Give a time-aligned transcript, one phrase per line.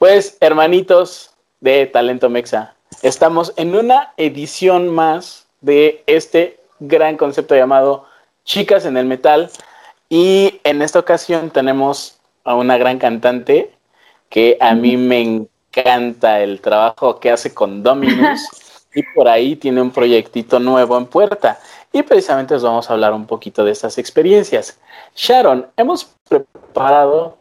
[0.00, 8.06] Pues, hermanitos de Talento Mexa, estamos en una edición más de este gran concepto llamado
[8.44, 9.50] Chicas en el Metal.
[10.08, 13.72] Y en esta ocasión tenemos a una gran cantante
[14.30, 18.40] que a mí me encanta el trabajo que hace con Dominus
[18.94, 21.60] y por ahí tiene un proyectito nuevo en puerta.
[21.92, 24.80] Y precisamente os vamos a hablar un poquito de estas experiencias.
[25.14, 27.36] Sharon, hemos preparado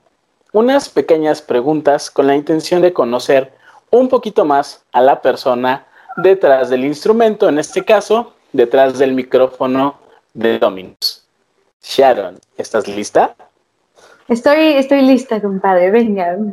[0.51, 3.53] unas pequeñas preguntas con la intención de conocer
[3.91, 5.85] un poquito más a la persona
[6.17, 9.99] detrás del instrumento, en este caso, detrás del micrófono
[10.33, 11.25] de Dominus.
[11.81, 13.35] Sharon, ¿estás lista?
[14.27, 16.37] Estoy, estoy lista, compadre, venga.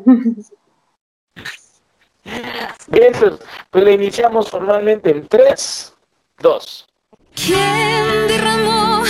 [2.89, 3.35] Bien, pues,
[3.71, 5.95] pues le iniciamos formalmente en 3,
[6.39, 6.89] 2.
[7.35, 9.03] ¿Quién derramó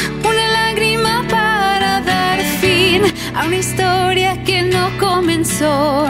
[3.35, 6.07] a una historia que no comenzó?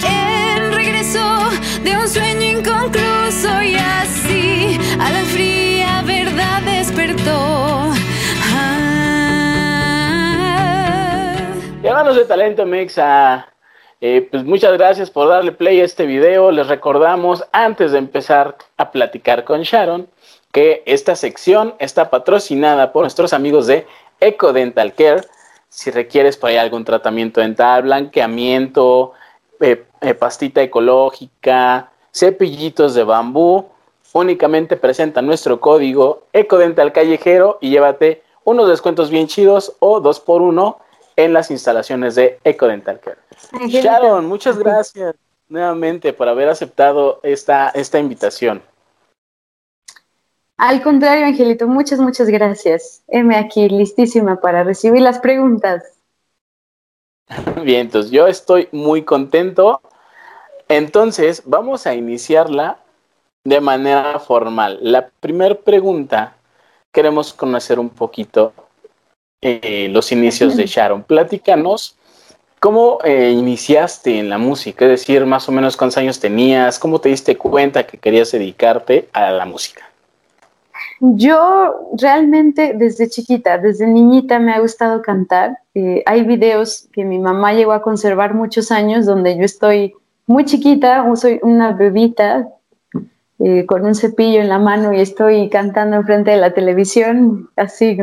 [0.00, 1.50] ¿Quién regresó
[1.82, 7.92] de un sueño inconcluso y así a la fría verdad despertó?
[8.54, 8.88] Ah.
[11.82, 13.48] De Talento Mexa,
[14.00, 16.50] eh, pues muchas gracias por darle play a este video.
[16.50, 20.08] Les recordamos, antes de empezar a platicar con Sharon,
[20.52, 23.86] que esta sección está patrocinada por nuestros amigos de
[24.20, 25.22] Eco Dental Care.
[25.68, 29.12] Si requieres por ahí algún tratamiento dental, blanqueamiento,
[29.60, 33.66] eh, eh, pastita ecológica, cepillitos de bambú,
[34.12, 40.42] únicamente presenta nuestro código Ecodental Callejero y llévate unos descuentos bien chidos o dos por
[40.42, 40.78] uno
[41.16, 43.18] en las instalaciones de Ecodental Care.
[43.68, 45.16] Sharon, muchas gracias
[45.48, 48.62] nuevamente por haber aceptado esta, esta invitación.
[50.58, 53.04] Al contrario, Angelito, muchas, muchas gracias.
[53.06, 55.84] Heme aquí, listísima para recibir las preguntas.
[57.62, 59.80] Bien, entonces yo estoy muy contento.
[60.68, 62.78] Entonces, vamos a iniciarla
[63.44, 64.78] de manera formal.
[64.82, 66.34] La primera pregunta,
[66.92, 68.52] queremos conocer un poquito
[69.40, 71.04] eh, los inicios de Sharon.
[71.04, 71.96] Platícanos
[72.58, 77.00] cómo eh, iniciaste en la música, es decir, más o menos cuántos años tenías, cómo
[77.00, 79.87] te diste cuenta que querías dedicarte a la música.
[81.00, 85.58] Yo realmente desde chiquita, desde niñita me ha gustado cantar.
[85.74, 89.94] Eh, hay videos que mi mamá llegó a conservar muchos años donde yo estoy
[90.26, 92.48] muy chiquita, soy una bebita
[93.38, 97.96] eh, con un cepillo en la mano y estoy cantando enfrente de la televisión, así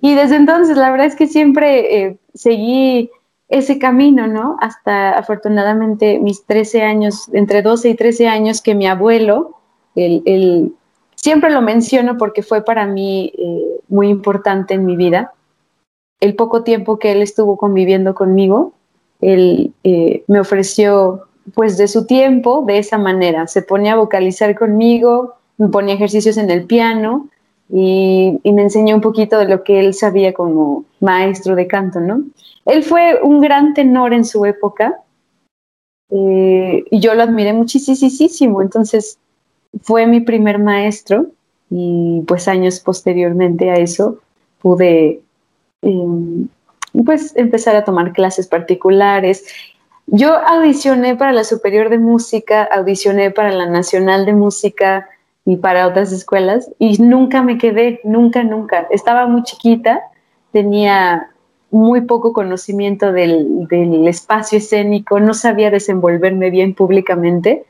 [0.00, 3.10] Y desde entonces la verdad es que siempre eh, seguí
[3.50, 4.56] ese camino, ¿no?
[4.60, 9.56] Hasta afortunadamente mis 13 años, entre 12 y 13 años, que mi abuelo,
[9.94, 10.72] el, el
[11.20, 15.32] Siempre lo menciono porque fue para mí eh, muy importante en mi vida.
[16.20, 18.72] El poco tiempo que él estuvo conviviendo conmigo,
[19.20, 21.24] él eh, me ofreció
[21.54, 23.48] pues de su tiempo de esa manera.
[23.48, 27.28] Se ponía a vocalizar conmigo, me ponía ejercicios en el piano
[27.68, 32.22] y, me enseñó un poquito de lo que él sabía como maestro de canto, ¿no?
[32.64, 35.00] Él fue un gran tenor en su época
[36.10, 38.62] eh, y yo lo admiré muchísimo.
[38.62, 39.18] Entonces,
[39.82, 41.26] fue mi primer maestro
[41.70, 44.18] y pues años posteriormente a eso
[44.60, 45.20] pude
[45.82, 46.48] em,
[47.04, 49.44] pues empezar a tomar clases particulares.
[50.06, 55.08] Yo audicioné para la Superior de Música, audicioné para la Nacional de Música
[55.44, 58.86] y para otras escuelas y nunca me quedé, nunca, nunca.
[58.90, 60.00] Estaba muy chiquita,
[60.52, 61.30] tenía
[61.70, 67.64] muy poco conocimiento del, del espacio escénico, no sabía desenvolverme bien públicamente,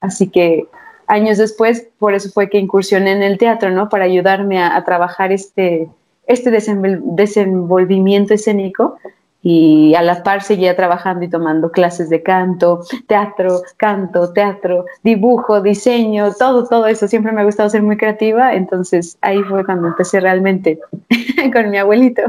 [0.00, 0.66] así que
[1.08, 3.88] años después, por eso fue que incursioné en el teatro, ¿no?
[3.88, 5.88] Para ayudarme a, trabajar este,
[6.26, 8.98] este desenvolvimiento escénico
[9.42, 15.62] y a la par seguía trabajando y tomando clases de canto, teatro, canto, teatro, dibujo,
[15.62, 17.08] diseño, todo, todo eso.
[17.08, 20.78] Siempre me ha gustado ser muy creativa, entonces ahí fue cuando empecé realmente
[21.52, 22.22] con mi abuelito.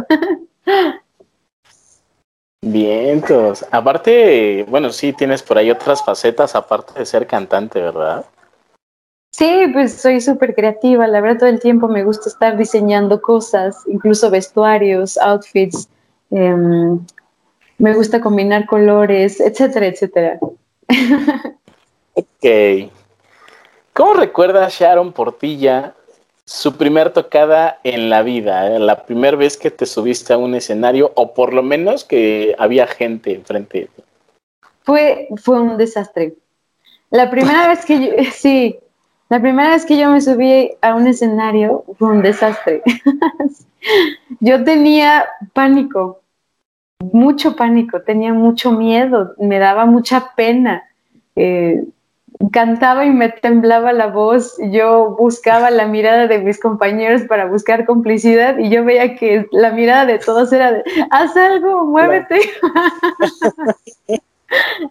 [2.61, 3.65] Vientos.
[3.71, 8.25] Aparte, bueno, sí, tienes por ahí otras facetas aparte de ser cantante, ¿verdad?
[9.39, 13.77] Sí, pues soy súper creativa, la verdad todo el tiempo me gusta estar diseñando cosas,
[13.87, 15.87] incluso vestuarios, outfits,
[16.29, 16.99] em,
[17.77, 20.39] me gusta combinar colores, etcétera, etcétera.
[22.15, 22.91] ok.
[23.93, 25.93] ¿Cómo recuerda Sharon Portilla
[26.43, 28.75] su primer tocada en la vida?
[28.75, 28.79] Eh?
[28.79, 32.87] La primera vez que te subiste a un escenario o por lo menos que había
[32.87, 33.87] gente enfrente
[34.83, 36.33] Fue, fue un desastre.
[37.09, 38.77] La primera vez que yo, sí,
[39.29, 42.81] la primera vez que yo me subí a un escenario fue un desastre.
[44.39, 46.21] yo tenía pánico.
[47.13, 50.83] mucho pánico, tenía mucho miedo, me daba mucha pena.
[51.35, 51.83] Eh,
[52.51, 57.85] cantaba y me temblaba la voz, yo buscaba la mirada de mis compañeros para buscar
[57.85, 62.39] complicidad y yo veía que la mirada de todos era de, haz algo, muévete,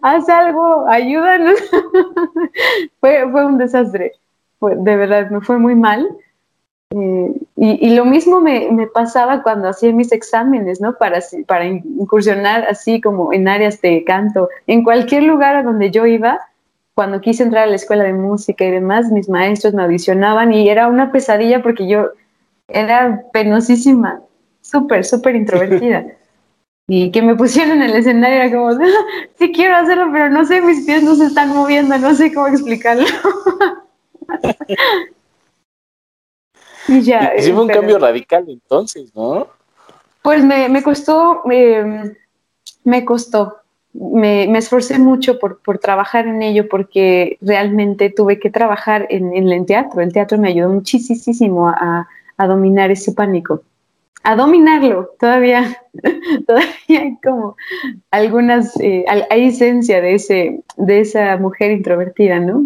[0.01, 1.59] haz algo, ayúdanos.
[2.99, 4.13] fue, fue un desastre,
[4.61, 6.07] de verdad, me fue muy mal.
[6.91, 10.97] Eh, y, lo mismo me, me, pasaba cuando hacía mis exámenes, ¿no?
[10.97, 14.49] Para, para incursionar así como en áreas de canto.
[14.65, 16.39] En cualquier lugar a donde yo iba,
[16.95, 20.67] cuando quise entrar a la escuela de música y demás, mis maestros me audicionaban y
[20.67, 22.09] era una pesadilla porque yo
[22.67, 24.21] era penosísima,
[24.61, 26.05] súper, súper introvertida.
[26.87, 28.71] y que me pusieron en el escenario era como,
[29.37, 32.47] sí quiero hacerlo, pero no sé, mis pies no se están moviendo, no sé cómo
[32.47, 33.05] explicarlo.
[36.87, 37.33] y ya.
[37.37, 39.47] Y, fue un cambio radical entonces, ¿no?
[40.21, 43.59] Pues me, me costó, me costó,
[43.93, 50.01] me, esforcé mucho por, trabajar en ello porque realmente tuve que trabajar en, el teatro.
[50.01, 53.63] El teatro me ayudó muchísimo a, dominar ese pánico.
[54.23, 55.81] A dominarlo, todavía,
[56.47, 57.55] todavía hay como
[58.11, 62.65] algunas, eh, hay esencia de, ese, de esa mujer introvertida, ¿no?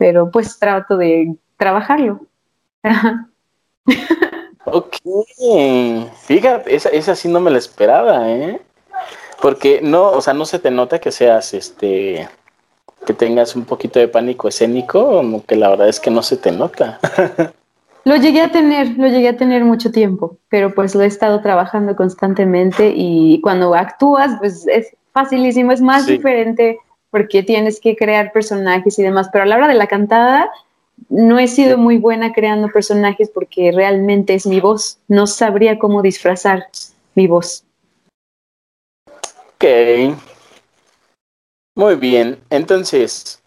[0.00, 2.22] Pero pues trato de trabajarlo.
[4.64, 4.96] ok,
[6.22, 8.62] fíjate, esa, esa sí no me la esperaba, ¿eh?
[9.42, 12.26] Porque no, o sea, no se te nota que seas este
[13.06, 16.38] que tengas un poquito de pánico escénico, como que la verdad es que no se
[16.38, 16.98] te nota.
[18.04, 21.42] Lo llegué a tener, lo llegué a tener mucho tiempo, pero pues lo he estado
[21.42, 26.78] trabajando constantemente y cuando actúas, pues es facilísimo, es más diferente
[27.10, 30.50] porque tienes que crear personajes y demás, pero a la hora de la cantada
[31.08, 36.02] no he sido muy buena creando personajes porque realmente es mi voz, no sabría cómo
[36.02, 36.66] disfrazar
[37.14, 37.64] mi voz.
[39.54, 39.64] Ok.
[41.74, 42.38] Muy bien.
[42.50, 43.40] Entonces,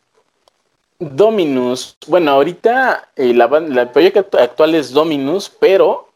[0.99, 1.97] Dominus.
[2.07, 6.09] Bueno, ahorita eh, la, el proyecto actual es Dominus, pero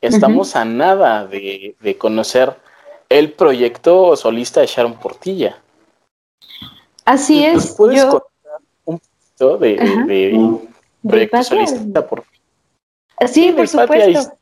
[0.00, 2.56] estamos a nada de, conocer
[3.08, 5.58] el proyecto solista de Sharon Portilla.
[7.06, 7.72] Así es.
[7.72, 8.28] ¿Puedes contar
[8.84, 10.58] un poquito de,
[11.06, 12.06] proyecto solista?
[12.06, 12.24] Por...
[13.26, 14.36] Sí, por supuesto.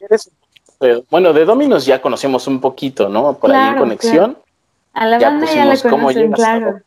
[1.10, 3.34] bueno, de Dominus ya conocemos un poquito, ¿no?
[3.34, 4.38] Por ahí en conexión.
[4.94, 6.80] A la banda ya la conocen, claro.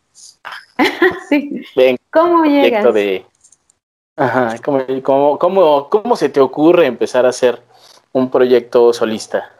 [1.30, 1.64] sí.
[2.12, 2.94] ¿Cómo llegas?
[2.94, 3.26] De...
[4.16, 7.62] Ajá, ¿cómo, cómo, cómo, se te ocurre empezar a hacer
[8.14, 9.52] un proyecto solista?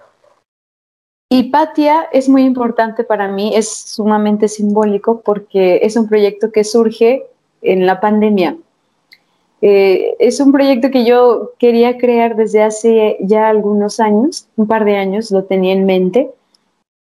[1.30, 7.26] Hipatia es muy importante para mí, es sumamente simbólico porque es un proyecto que surge
[7.62, 8.58] en la pandemia.
[9.62, 14.86] Eh, es un proyecto que yo quería crear desde hace ya algunos años, un par
[14.86, 16.32] de años, lo tenía en mente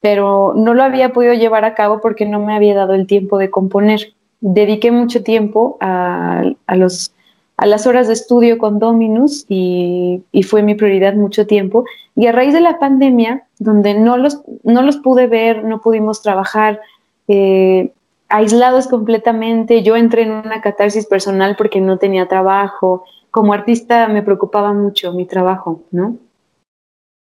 [0.06, 3.38] pero no lo había podido llevar a cabo porque no me había dado el tiempo
[3.38, 4.14] de componer.
[4.40, 11.48] Dediqué mucho tiempo a las horas de estudio con Dominus y, fue mi prioridad mucho
[11.48, 11.84] tiempo.
[12.14, 16.22] Y a raíz de la pandemia, donde no los, no los pude ver, no pudimos
[16.22, 16.80] trabajar,
[17.28, 17.92] eh,
[18.28, 23.04] aislados completamente, yo entré en una catarsis personal porque no tenía trabajo.
[23.30, 26.16] Como artista me preocupaba mucho mi trabajo, ¿no?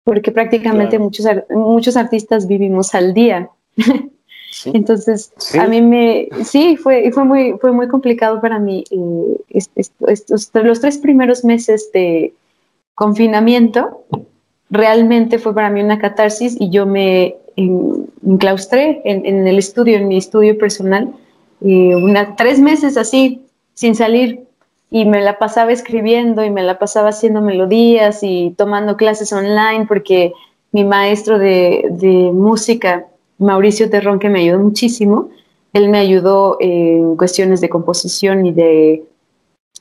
[0.04, 3.50] porque prácticamente muchos, muchos artistas vivimos al día.
[4.66, 8.84] Entonces, a mí me, sí, fue, fue, muy, fue muy complicado para mí.
[8.92, 12.34] Eh, estos, los tres primeros meses de
[12.94, 14.04] confinamiento,
[14.72, 20.18] realmente fue para mí una catarsis y yo me enclaustré en, el estudio, en mi
[20.18, 21.14] estudio personal,
[21.62, 23.42] eh, una, tres meses así,
[23.74, 24.46] sin salir,
[24.90, 29.86] y me la pasaba escribiendo y me la pasaba haciendo melodías y tomando clases online
[29.88, 30.34] porque
[30.72, 35.30] mi maestro de, música, Mauricio Terrón, que me ayudó muchísimo,
[35.74, 39.04] él me ayudó en cuestiones de composición y de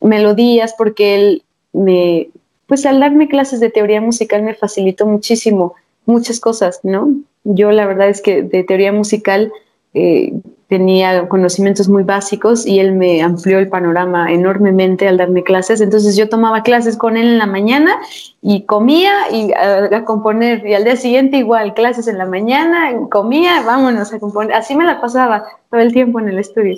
[0.01, 1.43] melodías porque él
[1.73, 2.31] me,
[2.71, 5.75] pues al darme clases de teoría musical me facilitó muchísimo
[6.07, 7.13] muchas cosas, ¿no?
[7.43, 9.53] Yo la verdad es que de teoría musical
[9.93, 10.33] eh,
[10.69, 15.81] tenía conocimientos muy básicos y él me amplió el panorama enormemente al darme clases.
[15.81, 17.99] Entonces yo tomaba clases con él en la mañana
[18.41, 23.63] y comía y a, componer y al día siguiente igual clases en la mañana, comía,
[23.63, 24.55] vámonos a componer.
[24.55, 26.77] Así me la pasaba todo el tiempo en el estudio.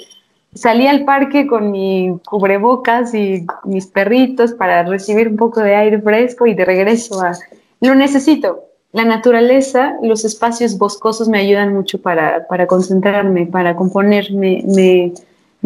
[0.55, 6.01] Salía al parque con mi cubrebocas y mis perritos para recibir un poco de aire
[6.01, 7.33] fresco y de regreso a...
[7.81, 15.15] Lo necesito, la naturaleza, los espacios boscosos me ayudan mucho para, concentrarme, para componer, me,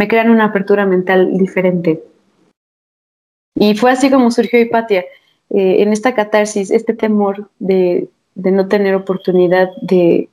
[0.08, 2.04] crean una apertura mental diferente.
[3.56, 5.00] Y fue así como surgió Hipatia,
[5.50, 10.28] eh, en esta catarsis, este temor de, no tener oportunidad de,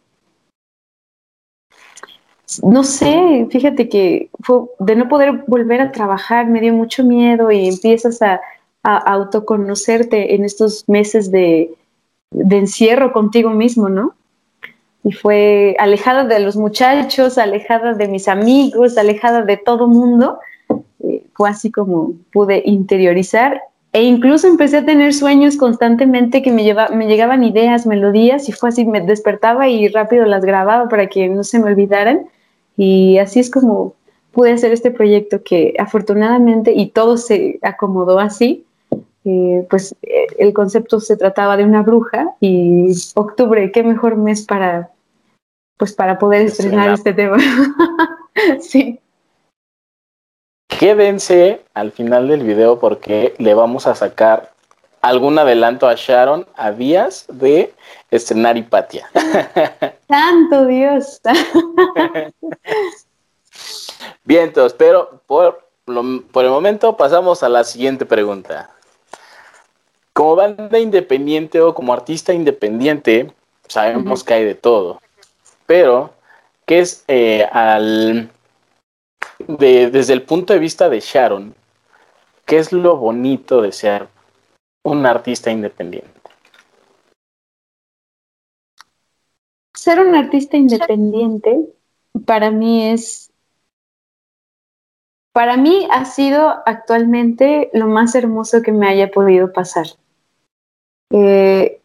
[2.62, 7.52] no sé, fíjate que fue de no poder volver a trabajar, me dio mucho miedo
[7.52, 8.42] y empiezas a,
[8.86, 11.74] autoconocerte en estos meses de,
[12.32, 14.14] encierro contigo mismo, ¿no?
[15.06, 20.40] Y fue alejada de los muchachos, alejada de mis amigos, alejada de todo mundo.
[21.00, 23.62] Eh, fue así como pude interiorizar
[23.94, 28.52] e incluso empecé a tener sueños constantemente que me, lleva, me llegaban ideas, melodías, y
[28.52, 32.26] fue así, me despertaba y rápido las grababa para que no se me olvidaran.
[32.78, 33.96] Y así es como
[34.32, 38.66] pude hacer este proyecto que afortunadamente, y todo se acomodó así,
[39.26, 44.46] eh, pues eh, el concepto se trataba de una bruja y octubre, qué mejor mes
[44.46, 44.90] para,
[45.78, 47.38] pues para poder estrenar este tema.
[48.60, 49.00] sí.
[50.68, 54.53] Quédense al final del video porque le vamos a sacar
[55.04, 57.72] algún adelanto a Sharon a días de
[58.10, 59.08] estrenar Hipatia.
[60.08, 61.22] Santo Dios.
[64.24, 65.68] Bien, entonces, pero por,
[66.32, 68.70] por el momento pasamos a la siguiente pregunta.
[70.14, 73.34] Como banda independiente o como artista independiente,
[73.68, 75.02] sabemos que hay de todo.
[75.66, 76.14] Pero,
[76.66, 78.30] ¿qué es eh, al
[79.48, 81.54] desde el punto de vista de Sharon,
[82.46, 84.13] ¿qué es lo bonito de ser
[84.84, 86.10] un artista independiente?
[89.74, 91.60] Ser un artista independiente
[92.26, 93.32] para mí es,
[95.34, 99.88] para mí ha sido actualmente lo más hermoso que me haya podido pasar.
[101.12, 101.82] Eh,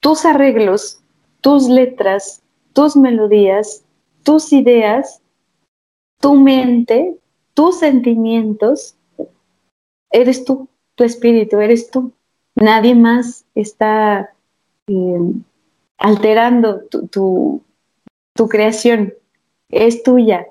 [0.00, 1.02] tus arreglos,
[1.40, 2.42] tus letras,
[2.72, 3.84] tus melodías,
[4.22, 5.22] tus ideas
[6.20, 7.16] tu mente,
[7.54, 8.96] tus sentimientos,
[10.10, 10.68] eres tú,
[10.98, 12.12] tu espíritu, eres tú.
[12.56, 14.30] Nadie más está
[14.88, 15.20] eh,
[15.96, 17.62] alterando tu,
[18.34, 19.14] tu, creación,
[19.70, 20.46] es tuya.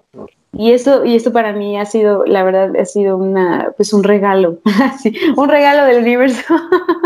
[0.53, 4.03] Y eso, y esto para mí ha sido, la verdad, ha sido una, pues un
[4.03, 4.59] regalo,
[5.35, 6.55] un regalo del universo,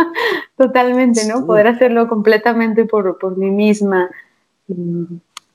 [0.56, 1.46] totalmente, ¿no?
[1.48, 4.10] Poder hacerlo completamente por, por mí misma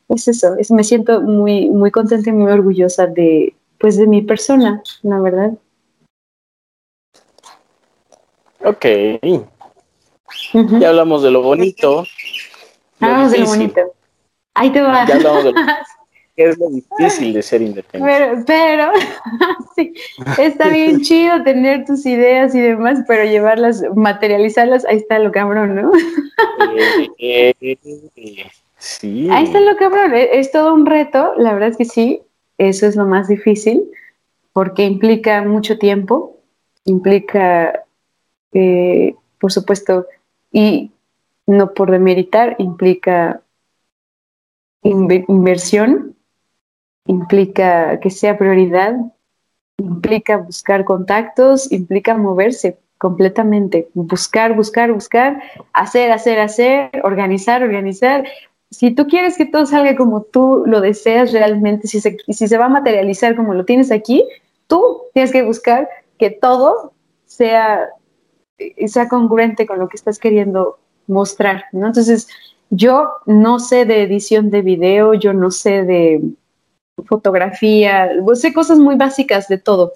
[0.09, 4.23] es eso, es, me siento muy, muy contenta y muy orgullosa de, pues, de mi
[4.23, 5.52] persona, la verdad.
[8.65, 8.87] Ok.
[10.53, 12.05] Ya hablamos de lo bonito.
[13.01, 13.81] Hablamos de lo bonito.
[14.55, 15.07] Ahí te va.
[15.07, 15.61] Ya hablamos de lo
[16.37, 18.45] es lo difícil de ser independiente.
[18.45, 18.93] Pero, pero
[19.77, 19.95] sí,
[20.39, 25.75] está bien chido tener tus ideas y demás, pero llevarlas, materializarlas, ahí está lo cabrón,
[25.75, 25.91] ¿no?
[27.19, 27.79] eh, eh,
[28.17, 28.47] eh
[28.79, 29.29] Sí.
[29.33, 32.21] Ahí está lo cabrón, e, es todo un reto, la verdad es que sí,
[32.59, 33.91] eso es lo más difícil,
[34.53, 36.37] porque implica mucho tiempo,
[36.85, 37.86] implica,
[38.53, 40.07] eh, por supuesto,
[40.53, 40.91] y
[41.47, 43.43] no por demeritar, implica
[44.83, 46.17] inversión,
[47.07, 48.95] implica que sea prioridad,
[49.79, 58.25] implica buscar contactos, implica moverse completamente, buscar, buscar, buscar, hacer, hacer, hacer, organizar, organizar,
[58.71, 62.59] si tú quieres que todo salga como tú lo deseas realmente, si se, si se
[62.59, 64.25] va a materializar como lo tienes aquí,
[64.67, 65.88] tú tienes que buscar
[66.19, 66.93] que todo
[67.26, 67.88] sea,
[68.87, 71.87] sea congruente con lo que estás queriendo mostrar, ¿no?
[71.87, 72.29] Entonces,
[72.71, 76.23] yo no sé de edición de video, yo no sé de
[77.05, 79.93] fotografía, sé cosas muy básicas de todo,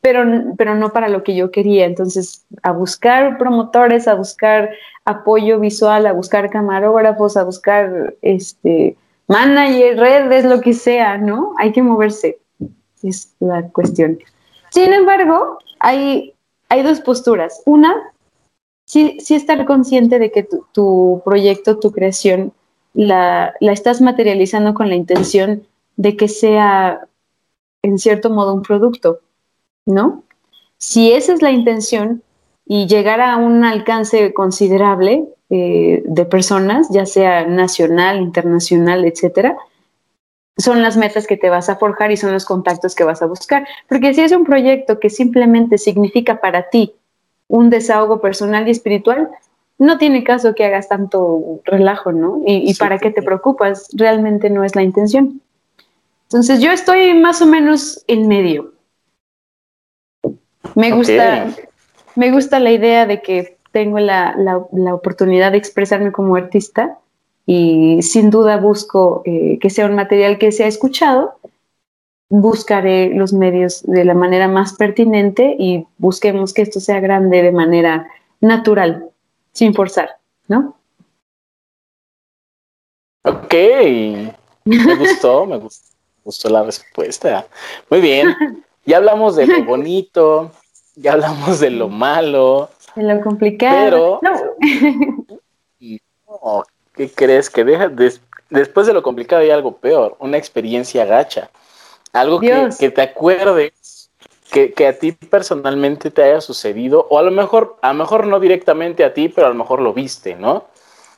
[0.00, 0.22] pero,
[0.56, 1.86] pero no para lo que yo quería.
[1.86, 4.70] Entonces, a buscar promotores, a buscar
[5.04, 8.96] apoyo visual, a buscar camarógrafos, a buscar este
[9.28, 11.54] manager, redes, lo que sea, ¿no?
[11.58, 12.38] Hay que moverse,
[13.02, 14.18] es la cuestión.
[14.70, 16.33] Sin embargo, hay,
[16.74, 17.62] hay dos posturas.
[17.64, 17.94] Una,
[18.84, 22.52] sí, sí estar consciente de que tu, proyecto, tu creación,
[22.92, 25.66] la, la estás materializando con la intención
[25.96, 27.06] de que sea,
[27.82, 29.20] en cierto modo, un producto
[29.86, 30.24] ¿no?
[30.78, 32.22] Si esa es la intención
[32.66, 39.56] y llegar a un alcance considerable eh, de personas, ya sea nacional, internacional, etcétera,
[40.56, 43.26] son las metas que te vas a forjar y son los contactos que vas a
[43.26, 43.66] buscar.
[43.88, 46.94] Porque si es un proyecto que simplemente significa para ti
[47.48, 49.30] un desahogo personal y espiritual,
[49.78, 52.42] no tiene caso que hagas tanto relajo, ¿no?
[52.46, 55.40] Y, y para qué te preocupas, realmente no es la intención.
[56.24, 58.72] Entonces yo estoy más o menos en medio.
[60.74, 61.46] Me gusta,
[62.16, 66.98] me gusta la idea de que tengo la, la, oportunidad de expresarme como artista
[67.46, 71.38] y sin duda busco eh, que sea un material que sea escuchado.
[72.30, 77.52] Buscaré los medios de la manera más pertinente y busquemos que esto sea grande de
[77.52, 78.08] manera
[78.40, 79.10] natural,
[79.52, 80.16] sin forzar,
[80.48, 80.76] ¿no?
[83.24, 83.54] Ok,
[84.64, 85.60] Me gustó, me
[86.24, 87.46] gustó, la respuesta.
[87.90, 88.34] Muy bien.
[88.86, 90.50] Ya hablamos de lo bonito,
[90.94, 92.68] ya hablamos de lo malo.
[92.94, 94.20] De lo complicado.
[94.20, 94.22] Pero.
[94.22, 96.64] No.
[96.94, 97.50] ¿Qué crees?
[97.50, 97.90] Que deja,
[98.50, 101.50] después de lo complicado hay algo peor, una experiencia gacha.
[102.12, 104.10] Algo que, que, te acuerdes
[104.52, 108.26] que, que, a ti personalmente te haya sucedido, o a lo mejor, a lo mejor
[108.26, 110.68] no directamente a ti, pero a lo mejor lo viste, ¿no?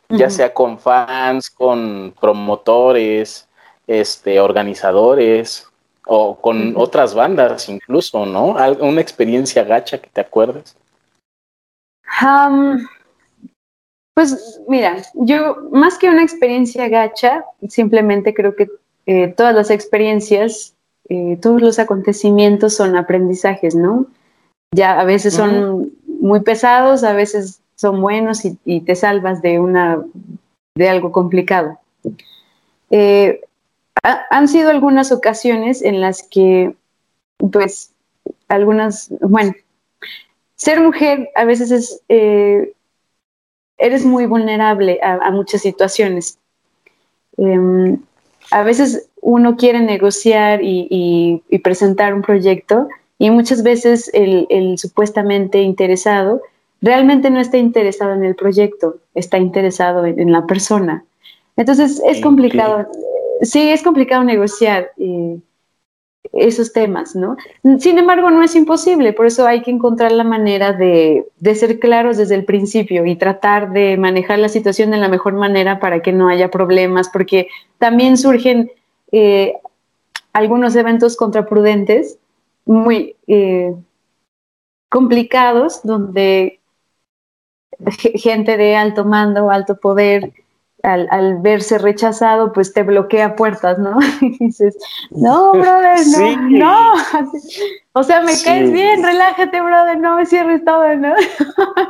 [0.09, 3.49] Ya sea con fans, con promotores,
[3.89, 5.69] este, organizadores,
[6.07, 8.57] o con otras bandas incluso, ¿no?
[8.81, 10.77] Una experiencia gacha que te acuerdes.
[14.17, 18.69] Pues mira, yo más que una experiencia gacha, simplemente creo que
[19.05, 20.75] eh, todas las experiencias
[21.09, 24.07] eh, todos los acontecimientos son aprendizajes, ¿no?
[24.75, 30.03] Ya a veces son muy pesados, a veces son buenos y, te salvas de una
[30.75, 31.79] de algo complicado.
[32.91, 33.41] Eh,
[34.03, 36.75] han sido algunas ocasiones en las que,
[37.53, 37.93] pues,
[38.49, 39.55] algunas, bueno,
[40.57, 42.73] ser mujer a veces es, eh,
[43.79, 46.39] eres muy vulnerable a, muchas situaciones.
[47.37, 47.99] Em,
[48.51, 56.43] a veces uno quiere negociar y, presentar un proyecto y muchas veces el, supuestamente interesado
[56.81, 61.05] realmente no está interesado en el proyecto, está interesado en, la persona.
[61.57, 62.87] Entonces es complicado,
[63.41, 65.39] sí, es complicado negociar eh,
[66.33, 67.37] esos temas, ¿no?
[67.79, 71.79] Sin embargo, no es imposible, por eso hay que encontrar la manera de, de ser
[71.79, 76.01] claros desde el principio y tratar de manejar la situación de la mejor manera para
[76.01, 78.71] que no haya problemas, porque también surgen
[79.13, 79.55] eh,
[80.33, 82.19] algunos eventos contraprudentes
[82.65, 83.75] muy eh,
[84.91, 86.61] complicados donde
[88.15, 90.33] gente de alto mando, alto poder,
[90.87, 93.99] al, verse rechazado, pues te bloquea puertas, ¿no?
[94.21, 94.77] Y dices,
[95.11, 96.95] no, brother, no, no.
[97.93, 101.15] O sea, me caes bien, relájate, brother, no me cierres todo, ¿no?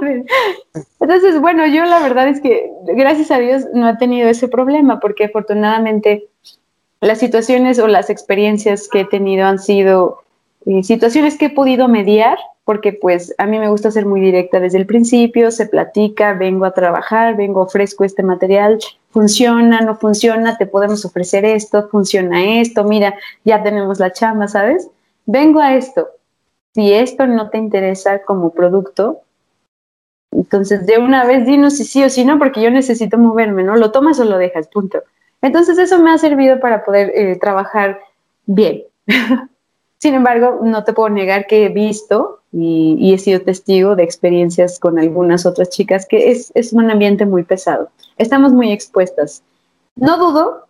[1.00, 4.98] Entonces, bueno, yo la verdad es que, gracias a Dios, no he tenido ese problema,
[4.98, 6.28] porque afortunadamente
[7.00, 10.22] las situaciones o las experiencias que he tenido han sido
[10.64, 14.58] eh, situaciones que he podido mediar, porque pues a mí me gusta ser muy directa
[14.58, 20.58] desde el principio, se platica, vengo a trabajar, vengo, ofrezco este material, funciona, no funciona,
[20.58, 24.90] te podemos ofrecer esto, funciona esto, mira, ya tenemos la chamba, ¿sabes?
[25.26, 26.08] Vengo a esto.
[26.74, 29.20] Si esto no te interesa como producto,
[30.32, 33.76] entonces de una vez dinos si sí o si no, porque yo necesito moverme, ¿no?
[33.76, 35.04] Lo tomas o lo dejas, punto.
[35.40, 38.00] Entonces eso me ha servido para poder eh, trabajar
[38.44, 38.82] bien.
[39.98, 44.78] Sin embargo, no te puedo negar que he visto y, he sido testigo de experiencias
[44.78, 47.88] con algunas otras chicas que es, un ambiente muy pesado.
[48.18, 49.42] Estamos muy expuestas.
[49.94, 50.66] No dudo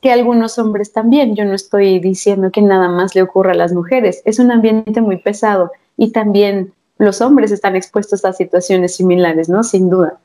[0.00, 1.36] que algunos hombres también.
[1.36, 4.22] Yo no estoy diciendo que nada más le ocurra a las mujeres.
[4.24, 9.62] Es un ambiente muy pesado y también los hombres están expuestos a situaciones similares, ¿no?
[9.62, 10.18] Sin duda.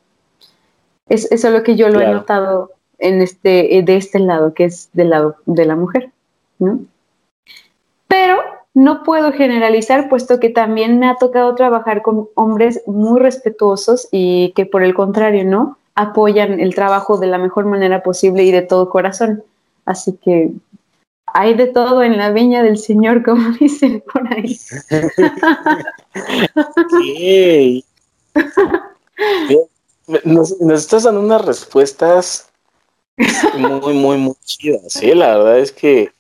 [1.08, 4.66] Es, eso es lo que yo lo he notado en este, de este lado, que
[4.66, 6.12] es del lado de la mujer,
[6.60, 6.80] ¿no?
[8.14, 8.44] Pero
[8.76, 14.54] no puedo generalizar, puesto que también me ha tocado trabajar con hombres muy respetuosos y
[14.56, 15.80] que por el contrario, ¿no?
[15.96, 19.44] Apoyan el trabajo de la mejor manera posible y de todo corazón.
[19.86, 20.52] Así que
[21.26, 24.60] hay de todo en la viña del Señor, como dicen por ahí.
[27.02, 27.84] Sí.
[30.26, 32.50] Nos, nos, estás dando unas respuestas
[33.58, 36.12] muy, muy, muy chida, sí, la verdad es que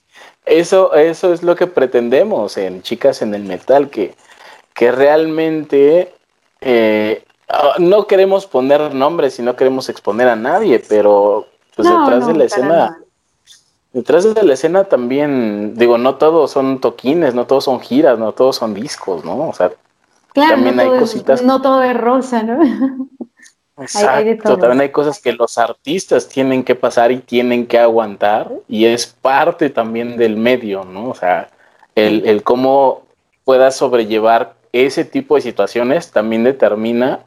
[0.45, 4.15] eso, eso es lo que pretendemos en Chicas en el Metal, que,
[4.73, 6.13] que realmente
[6.61, 12.27] eh, ah, no queremos poner nombres y no queremos exponer a nadie, pero pues detrás
[12.27, 12.97] de la escena,
[13.93, 18.33] detrás de la escena también, digo, no todos son toquines, no todos son giras, no
[18.33, 19.49] todos son discos, ¿no?
[19.49, 19.71] O sea,
[20.33, 21.41] también hay cositas.
[21.41, 22.59] no todo es rosa, ¿no?
[23.77, 28.85] Exacto, también hay cosas que los artistas tienen que pasar y tienen que aguantar y
[28.85, 31.09] es parte también del medio, ¿no?
[31.09, 31.49] O sea,
[31.95, 33.01] el, el cómo
[33.43, 37.21] puedas sobrellevar ese tipo de situaciones también determina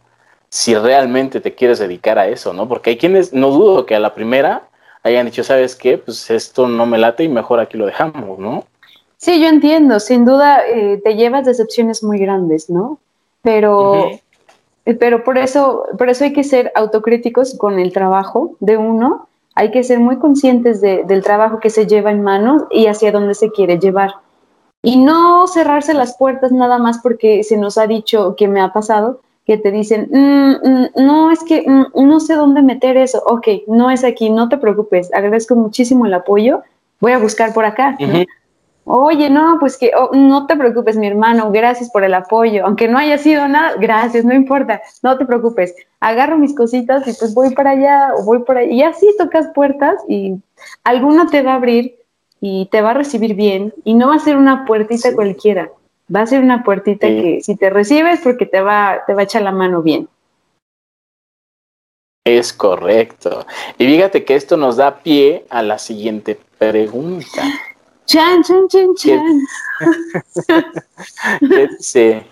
[0.48, 2.68] si realmente te quieres dedicar a eso, ¿no?
[2.68, 4.68] Porque hay quienes, no dudo que a la primera
[5.02, 5.98] hayan dicho, ¿sabes qué?
[5.98, 8.64] Pues esto no me late y mejor aquí lo dejamos, ¿no?
[9.16, 12.98] Sí, yo entiendo, sin duda eh, te llevas decepciones muy grandes, ¿no?
[13.42, 14.10] Pero
[14.94, 19.70] pero por eso, por eso hay que ser autocríticos con el trabajo de uno, hay
[19.70, 23.50] que ser muy conscientes del trabajo que se lleva en mano y hacia dónde se
[23.50, 24.14] quiere llevar.
[24.82, 28.72] Y no cerrarse las puertas nada más porque se nos ha dicho que me ha
[28.72, 33.22] pasado, que te dicen, mm, mm, no, es que mm, no sé dónde meter eso.
[33.26, 35.12] Ok, no es aquí, no te preocupes.
[35.14, 36.62] Agradezco muchísimo el apoyo.
[37.00, 37.96] Voy a buscar por acá.
[38.88, 42.64] Oye, no, pues que oh, no te preocupes, mi hermano, gracias por el apoyo.
[42.64, 45.74] Aunque no haya sido nada, gracias, no importa, no te preocupes.
[45.98, 48.72] Agarro mis cositas y pues voy para allá o voy por ahí.
[48.72, 50.36] Y así tocas puertas y
[50.84, 51.96] alguno te va a abrir
[52.40, 53.74] y te va a recibir bien.
[53.82, 55.68] Y no va a ser una puertita cualquiera,
[56.14, 59.24] va a ser una puertita que si te recibes porque te va, te va a
[59.24, 60.08] echar la mano bien.
[62.24, 63.46] Es correcto.
[63.78, 67.42] Y fíjate que esto nos da pie a la siguiente pregunta.
[68.06, 69.46] Chan, chan, chan, chan.
[71.40, 72.24] que dice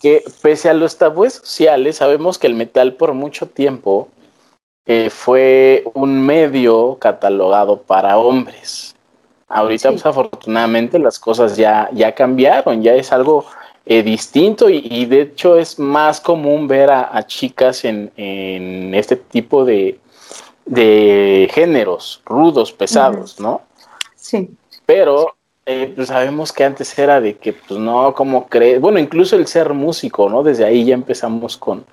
[0.00, 4.08] que pese a los tabúes sociales, sabemos que el metal por mucho tiempo
[4.86, 8.96] eh, fue un medio catalogado para hombres.
[9.48, 13.44] Ahorita, pues afortunadamente, las cosas ya, ya cambiaron, ya es algo
[13.84, 18.10] eh, distinto y, de hecho es más común ver a, chicas en,
[18.94, 20.00] este tipo de,
[20.64, 23.60] de géneros rudos, pesados, ¿no?
[24.16, 24.48] Sí.
[24.92, 29.36] Pero eh, pues sabemos que antes era de que, pues no, como crees, bueno, incluso
[29.36, 30.42] el ser músico, ¿no?
[30.42, 31.86] Desde ahí ya empezamos con,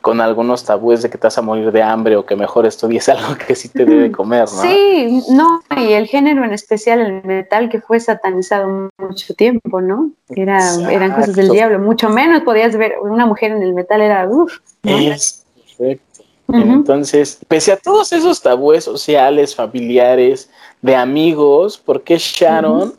[0.00, 3.08] con algunos tabúes de que te vas a morir de hambre o que mejor estudies
[3.10, 4.62] algo que sí te debe comer, ¿no?
[4.62, 10.12] Sí, no, y el género en especial, el metal, que fue satanizado mucho tiempo, ¿no?
[10.30, 14.26] Era, eran cosas del diablo, mucho menos podías ver una mujer en el metal, era
[14.26, 14.60] uff.
[14.82, 16.06] Es perfecto.
[16.48, 20.48] Entonces, pese a todos esos tabúes sociales, familiares,
[20.86, 22.92] de amigos, ¿por qué Sharon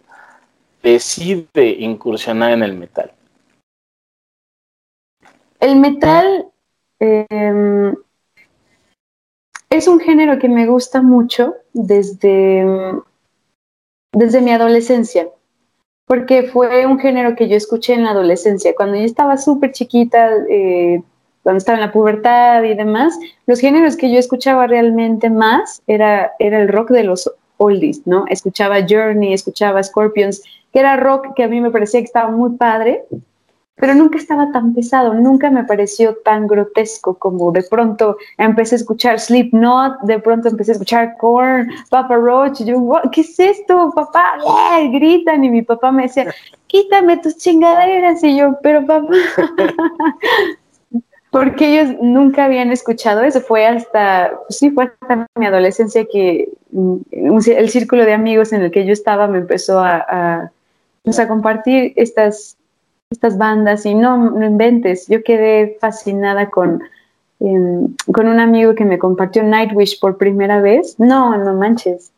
[0.83, 3.13] decide incursionar en el metal?
[5.61, 6.47] El metal
[6.99, 7.95] em,
[9.69, 12.65] es un género que me gusta mucho desde,
[14.11, 15.29] desde mi adolescencia,
[16.05, 18.75] porque fue un género que yo escuché en la adolescencia.
[18.75, 21.01] Cuando yo estaba súper chiquita, eh,
[21.41, 26.33] cuando estaba en la pubertad y demás, los géneros que yo escuchaba realmente más era,
[26.37, 28.25] era el rock de los oldies, ¿no?
[28.27, 30.41] Escuchaba Journey, escuchaba Scorpions,
[30.71, 33.05] que era rock que a mí me parecía que estaba muy padre,
[33.77, 38.77] pero nunca estaba tan pesado, nunca me pareció tan grotesco como de pronto empecé a
[38.77, 44.37] escuchar Slipknot, de pronto empecé a escuchar Korn, Papa Roach, yo, ¿qué es esto, papá?
[44.91, 46.33] Gritan y mi papá me decía,
[46.65, 49.09] quítame tus chingaderas y yo, pero papá,
[51.37, 53.41] porque ellos nunca habían escuchado eso.
[53.41, 58.63] Fue hasta, pues sí, fue hasta mi adolescencia que mm, el círculo de amigos en
[58.63, 60.51] el que yo estaba me empezó a,
[61.03, 62.57] pues, a, compartir estas,
[63.11, 66.81] estas bandas y no, no inventes, yo quedé fascinada con,
[67.39, 70.99] em, con un amigo que me compartió Nightwish por primera vez.
[70.99, 72.11] No, no manches.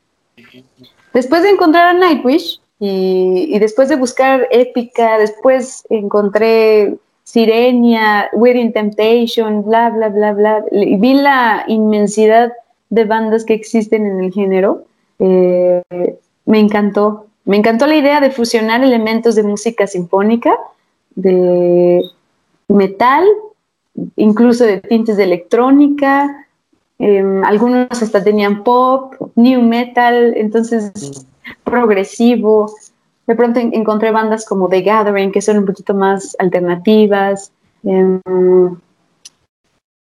[1.14, 6.98] Después de encontrar a Nightwish y, y después de buscar épica, después encontré
[7.32, 10.66] Sirenia, We're Temptation, bla, bla, bla, bla.
[10.72, 12.52] Vi la inmensidad
[12.90, 14.86] de bandas que existen en el género.
[15.20, 15.84] Eh,
[16.48, 17.28] me encantó.
[17.46, 20.58] Me encantó la idea de fusionar elementos de música sinfónica,
[21.14, 22.02] de
[22.68, 23.24] metal,
[24.16, 26.48] incluso de tintes de electrónica.
[26.98, 30.92] Em, algunos hasta tenían pop, new metal, entonces
[31.64, 32.74] progresivo.
[33.30, 37.52] De pronto encontré bandas como The Gathering, que son un poquito más alternativas.
[37.84, 38.20] Em,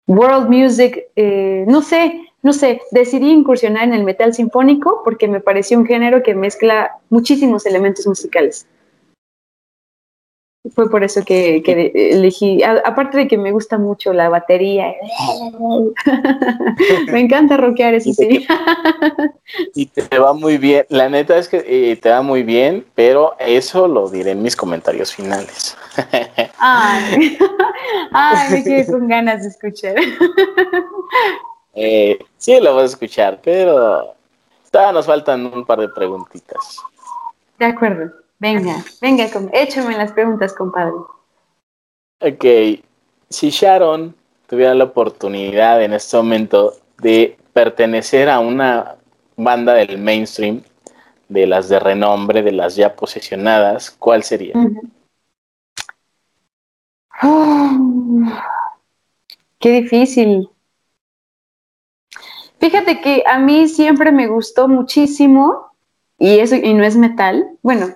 [0.07, 5.41] world Music, eh, no sé, no sé, decidí incursionar en el metal sinfónico porque me
[5.41, 8.65] pareció un género que mezcla muchísimos elementos musicales
[10.75, 11.63] fue por eso que,
[11.95, 14.95] elegí, aparte de que me gusta mucho la batería,
[17.13, 18.47] me encanta rockear, eso sí.
[19.75, 23.37] y te va muy bien, la neta es que eh, te va muy bien, pero
[23.39, 25.77] eso lo diré en mis comentarios finales.
[26.59, 27.37] ay,
[28.51, 29.95] me quedé con ganas de escuchar.
[31.75, 34.15] Eh, sí, lo vas a escuchar, pero
[34.71, 36.79] todavía nos faltan un par de preguntitas.
[37.59, 38.26] De acuerdo.
[38.39, 40.93] Venga, venga, échame las preguntas, compadre.
[42.21, 42.45] Ok,
[43.31, 44.15] si Sharon
[44.47, 48.97] tuviera la oportunidad en este momento de pertenecer a una
[49.37, 50.63] banda del mainstream,
[51.29, 54.55] de las de renombre, de las ya posicionadas, ¿cuál sería?
[59.59, 60.49] qué difícil.
[62.59, 65.73] Fíjate que a mí siempre me gustó muchísimo,
[66.19, 67.95] y eso, y no es metal, bueno,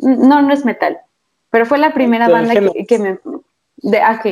[0.00, 0.98] no, no es metal.
[1.50, 2.54] Pero fue la primera banda
[2.86, 3.18] que, me.
[3.76, 4.22] De, ah,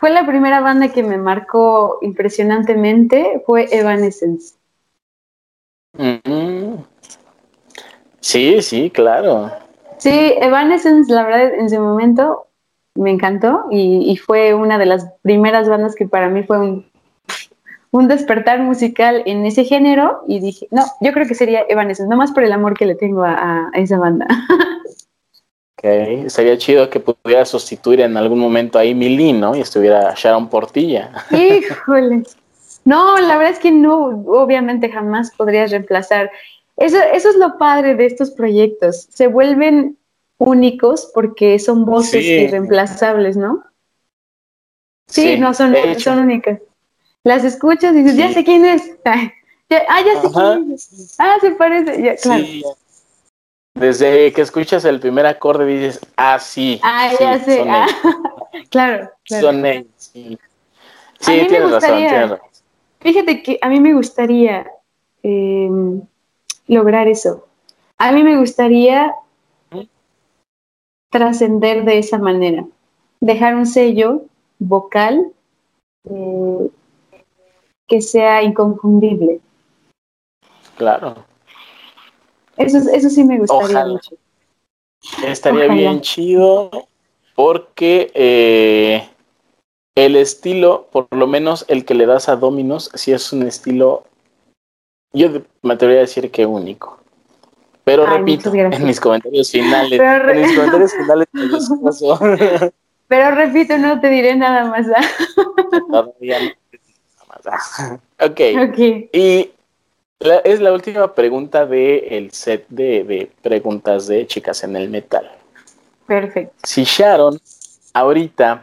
[0.00, 3.42] Fue la primera banda que me marcó impresionantemente.
[3.46, 4.54] Fue Evanescence.
[5.96, 6.82] Mm.
[8.20, 9.50] Sí, sí, claro.
[9.98, 12.46] Sí, Evanescence, la verdad, en su momento
[12.94, 16.89] me encantó y, fue una de las primeras bandas que para mí fue un,
[17.90, 22.32] un, despertar musical en ese género y dije, no, yo creo que sería Evanescence, más
[22.32, 24.26] por el amor que le tengo a, esa banda.
[25.76, 29.56] Ok, sería chido que pudiera sustituir en algún momento ahí Milly, ¿no?
[29.56, 31.10] Y estuviera Sharon Portilla.
[31.30, 32.24] Híjole.
[32.84, 36.30] No, la verdad es que no, obviamente jamás podrías reemplazar.
[36.76, 39.06] Eso, eso es lo padre de estos proyectos.
[39.10, 39.98] Se vuelven
[40.40, 43.64] únicos porque son voces irreemplazables, ¿no?
[45.06, 46.60] Sí, no, son, son únicas.
[47.24, 48.82] Las escuchas y dices, ya sé quién es.
[49.04, 49.32] ah,
[49.70, 51.16] ya sé quién es.
[51.18, 52.16] Ah, se parece.
[52.22, 52.44] claro.
[53.74, 56.80] Desde que escuchas el primer acorde dices, ah, sí.
[56.82, 57.64] Ah, ya sé.
[57.68, 57.86] Ah,
[58.70, 60.38] claro, claro, Son ellos, sí.
[61.20, 62.50] Sí, tienes razón, tienes razón.
[63.00, 64.66] Fíjate que a mí me gustaría
[65.22, 66.02] em,
[66.66, 67.46] lograr eso.
[67.96, 69.14] A mí me gustaría
[71.10, 72.64] trascender de esa manera,
[73.20, 74.22] dejar un sello
[74.58, 75.32] vocal
[76.04, 76.70] eh,
[77.90, 79.40] que sea inconfundible.
[80.76, 81.16] Claro.
[82.56, 84.14] Eso, eso sí me gustaría mucho.
[85.26, 86.70] Estaría bien chido
[87.34, 89.08] porque eh,
[89.96, 94.04] el estilo, por lo menos el que le das a Dominos, sí es un estilo,
[95.12, 95.28] yo
[95.62, 97.00] me atrevería a decir que único.
[97.82, 102.72] Pero repito, en mis comentarios finales, en mis comentarios finales
[103.08, 104.86] Pero repito, no te diré nada más.
[105.90, 106.59] Todavía no
[108.20, 108.40] Ok.
[109.12, 109.50] Y
[110.44, 115.30] es la última pregunta del set de, de, preguntas de chicas en el metal.
[116.06, 116.54] Perfecto.
[116.64, 117.40] Si Sharon
[117.94, 118.62] ahorita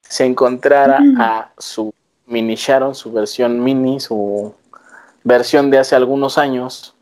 [0.00, 1.92] se encontrara a su
[2.26, 4.54] mini Sharon, su versión mini, su
[5.24, 6.94] versión de hace algunos años,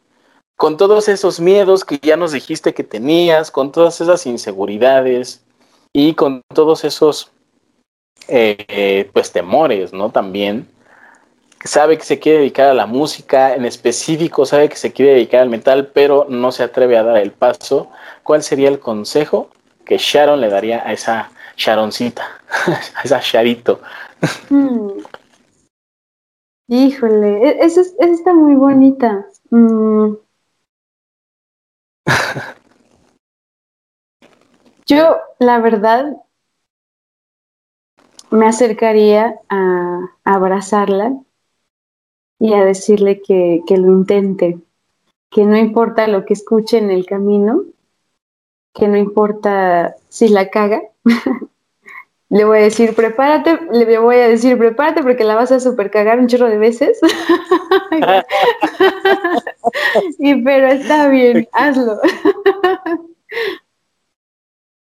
[0.56, 5.42] con todos esos miedos que ya nos dijiste que tenías, con todas esas inseguridades
[5.92, 7.30] y con todos esos
[8.28, 10.10] eh, pues temores, ¿no?
[10.10, 10.68] También
[11.64, 15.40] sabe que se quiere dedicar a la música, en específico sabe que se quiere dedicar
[15.40, 17.90] al metal, pero no se atreve a dar el paso.
[18.22, 19.48] ¿Cuál sería el consejo
[19.84, 22.24] que Sharon le daría a esa Sharoncita,
[22.96, 23.80] a esa Sharito?
[24.50, 25.02] Hmm.
[26.68, 29.26] Híjole, e-, esa, está muy bonita.
[29.50, 30.14] Mm.
[34.86, 36.16] Yo, la verdad,
[38.34, 41.16] me acercaría a, abrazarla
[42.40, 44.58] y a decirle que, lo intente,
[45.30, 47.62] que no importa lo que escuche en el camino,
[48.74, 50.82] que no importa si la caga,
[52.28, 55.92] le voy a decir, prepárate, le voy a decir, prepárate porque la vas a super
[55.92, 56.98] cagar un chorro de veces.
[60.18, 62.00] y pero está bien, hazlo.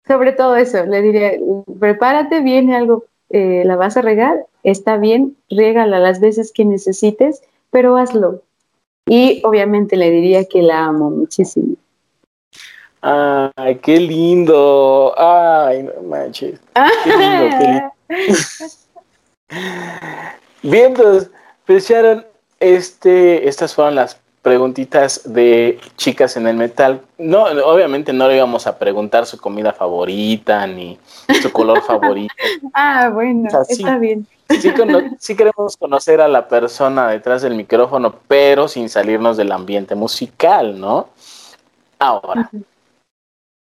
[0.07, 1.33] Sobre todo eso, le diría,
[1.79, 7.41] prepárate, viene algo, eh, la vas a regar, está bien, riégala las veces que necesites,
[7.69, 8.41] pero hazlo.
[9.07, 11.75] Y obviamente le diría que la amo muchísimo.
[13.01, 15.13] Ay, qué lindo.
[15.17, 16.59] Ay, no manches.
[17.03, 18.41] Qué lindo, qué lindo.
[20.63, 21.31] Bien, pues,
[21.65, 22.25] pues Sharon,
[22.59, 27.01] este, estas fueron las preguntitas de chicas en el metal.
[27.17, 30.97] No, obviamente no le íbamos a preguntar su comida favorita ni
[31.41, 32.33] su color favorito.
[32.73, 34.25] Ah, bueno, está bien.
[35.19, 40.77] Sí, queremos conocer a la persona detrás del micrófono, pero sin salirnos del ambiente musical,
[40.77, 41.09] ¿no?
[41.99, 42.49] Ahora,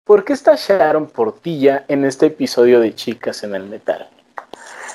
[0.05, 4.07] ¿Por qué está Sharon Portilla en este episodio de Chicas en el Metal?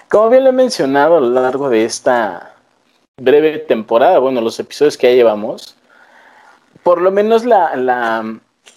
[0.09, 2.50] Como bien lo he mencionado a lo largo de esta
[3.21, 5.77] breve temporada, bueno, los episodios que ya llevamos,
[6.83, 8.25] por lo menos la,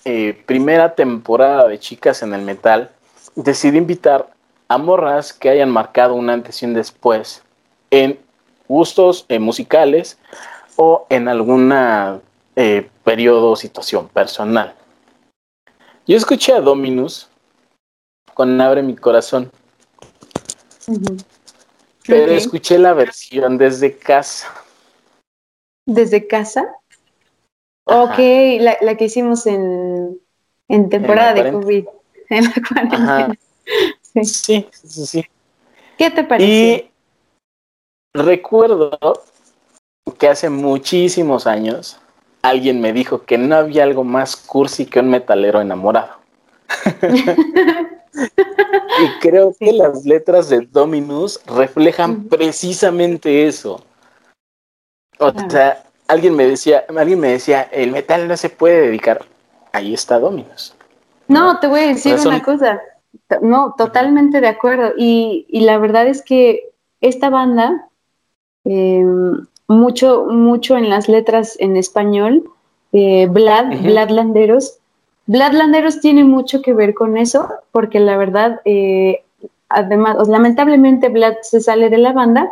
[0.05, 2.91] eh, primera temporada de Chicas en el Metal,
[3.35, 4.29] decidí invitar
[4.67, 7.41] a morras que hayan marcado un antes y un después
[7.89, 8.19] en
[8.67, 10.17] gustos eh, musicales
[10.75, 12.19] o en alguna
[12.55, 14.73] eh, periodo o situación personal.
[16.05, 17.29] Yo escuché a Dominus
[18.33, 19.51] con Abre mi corazón.
[22.05, 24.53] Pero escuché la versión desde casa.
[25.85, 26.75] ¿Desde casa?
[27.85, 28.17] Ok,
[28.59, 30.19] la, que hicimos en,
[30.67, 31.85] en temporada de COVID.
[32.29, 33.37] En la cuarentena.
[34.13, 34.23] Sí.
[34.23, 35.25] sí, sí, sí.
[35.97, 36.77] ¿Qué te pareció?
[36.77, 36.91] Y
[38.13, 38.97] recuerdo
[40.17, 41.99] que hace muchísimos años
[42.41, 46.15] alguien me dijo que no había algo más cursi que un metalero enamorado.
[48.13, 53.83] y creo que las letras de Dominus reflejan precisamente eso.
[55.19, 59.25] O sea, alguien me decía, alguien me decía, el metal no se puede dedicar.
[59.71, 60.75] Ahí está Dominus.
[61.27, 62.81] No, te voy a decir una cosa.
[63.41, 64.93] no, totalmente de acuerdo.
[64.97, 66.71] Y, la verdad es que
[67.01, 67.89] esta banda,
[68.65, 72.49] em, mucho, mucho en las letras en español,
[72.91, 74.79] eh, Vlad, Vladlanderos,
[75.25, 79.23] Vladlanderos tiene mucho que ver con eso, porque la verdad, eh,
[79.69, 82.51] además, lamentablemente Vlad se sale de la banda,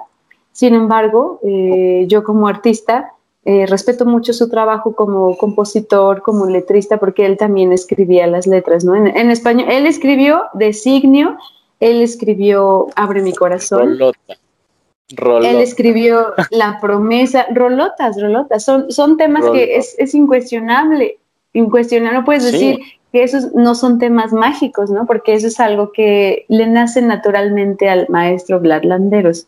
[0.54, 6.98] sin embargo, eh, yo como artista, eh, respeto mucho su trabajo como compositor, como letrista,
[6.98, 8.96] porque él también escribía las letras, ¿no?
[8.96, 11.38] En, español, él escribió Designio,
[11.80, 13.98] él escribió Abre mi corazón.
[13.98, 15.50] Rolota.
[15.50, 21.18] Él escribió La promesa, rolotas, rolotas, son, son temas que es, es, incuestionable,
[21.54, 22.80] incuestionable, no puedes decir
[23.12, 25.06] que esos no son temas mágicos, ¿no?
[25.06, 29.48] Porque eso es algo que le nace naturalmente al maestro Vlad Landeros.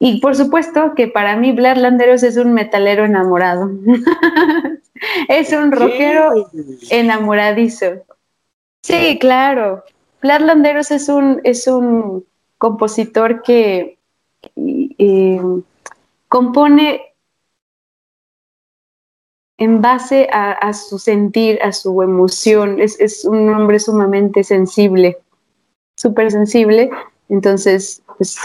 [0.00, 3.70] Y por supuesto que para mí Vlad Landeros es un metalero enamorado.
[5.28, 6.50] es un rockero
[6.90, 8.04] enamoradizo.
[8.82, 9.84] Sí, claro.
[10.20, 12.24] Vlad Landeros es un, es un
[12.58, 13.98] compositor que
[16.28, 17.13] compone
[19.64, 22.80] en base a, su sentir, a su emoción.
[22.80, 25.18] Es, es un hombre sumamente sensible,
[25.96, 26.90] súper sensible.
[27.28, 28.38] Entonces, pues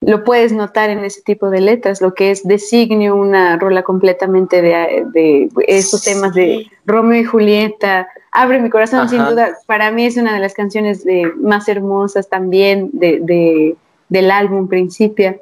[0.00, 4.62] lo puedes notar en ese tipo de letras, lo que es designio, una rola completamente
[4.62, 10.04] de, de esos temas de Romeo y Julieta, Abre mi corazón, sin duda, para mí
[10.04, 13.74] es una de las canciones de, más hermosas también de,
[14.10, 15.40] del álbum Principia.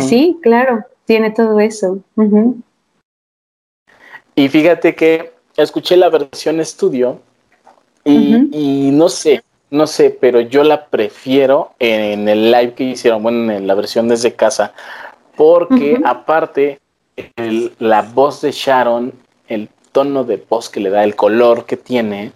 [0.00, 2.00] Sí, claro, tiene todo eso.
[4.34, 7.20] Y fíjate que escuché la versión estudio
[8.04, 13.52] y no sé, no sé, pero yo la prefiero en el live que hicieron, bueno,
[13.52, 14.72] en la versión desde casa,
[15.36, 16.80] porque aparte
[17.78, 19.12] la voz de Sharon,
[19.48, 22.32] el tono de voz que le da, el color que tiene,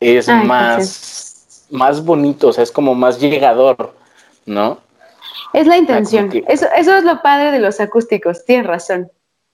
[0.00, 3.94] es más, más bonito, o sea, es como más llegador,
[4.46, 4.78] ¿no?
[5.52, 6.30] Es la intención.
[6.48, 9.10] Eso, eso es lo padre de los acústicos, tienes razón.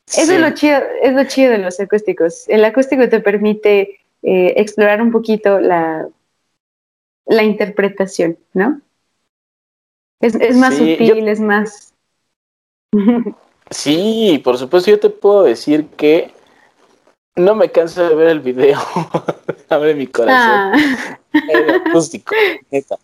[0.06, 2.48] Eso es lo chido, es lo chido de los acústicos.
[2.48, 6.08] El acústico te permite eh, explorar un poquito la,
[7.26, 8.80] la interpretación, ¿no?
[10.20, 11.92] Es, más sutil, es más...
[13.70, 16.32] sí, por supuesto, yo te puedo decir que
[17.34, 18.80] no me canso de ver el video.
[19.68, 20.32] Abre mi corazón.
[20.32, 20.72] Ah.
[21.84, 22.34] acústico,
[22.70, 22.96] neta.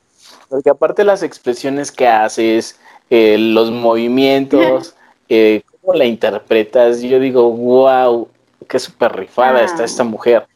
[0.48, 2.78] Porque aparte las expresiones que haces,
[3.10, 4.94] eh, los movimientos,
[5.28, 8.29] eh, cómo la interpretas, yo digo, wow,
[8.68, 9.87] qué súper rifada está ah.
[9.87, 10.47] esta mujer.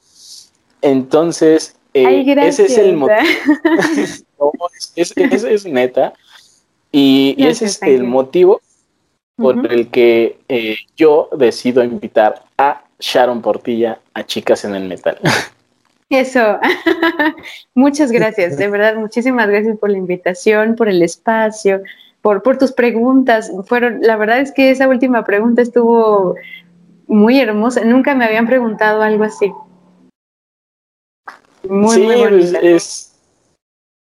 [0.80, 3.18] Entonces, eh, ese es el motivo.
[4.96, 6.12] es, es, neta.
[6.92, 8.60] Y, ese es el motivo
[9.36, 15.18] por el que eh, yo decido invitar a Sharon Portilla a Chicas en el Metal.
[16.08, 16.58] Eso.
[17.74, 21.82] Muchas gracias, de verdad, muchísimas gracias por la invitación, por el espacio,
[22.22, 23.50] por, por tus preguntas.
[23.66, 26.34] Fueron, la verdad es que esa última pregunta estuvo
[27.06, 27.84] muy hermosa.
[27.84, 29.52] Nunca me habían preguntado algo así
[31.90, 32.08] sí,
[32.62, 33.14] es,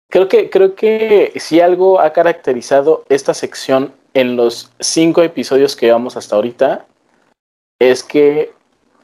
[0.10, 5.88] creo que creo que si algo ha caracterizado esta sección en los cinco episodios que
[5.88, 6.86] llevamos hasta ahorita
[7.80, 8.52] es que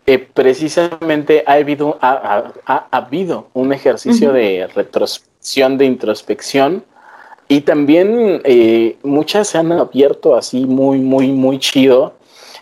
[0.06, 6.84] eh, precisamente ha habido, ha, habido un ejercicio de retrospección, de introspección,
[7.52, 12.14] y también eh, muchas se han abierto así muy, muy, muy chido.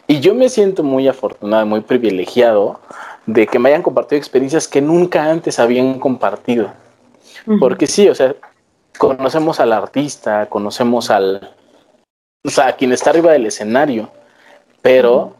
[0.08, 2.80] Y yo me siento muy afortunado, muy privilegiado
[3.26, 6.71] de que me hayan compartido experiencias que nunca antes habían compartido.
[7.60, 8.34] Porque sí, o sea,
[8.97, 11.54] conocemos al artista, conocemos al,
[12.45, 14.10] o sea, a quien está arriba del escenario,
[14.82, 15.36] pero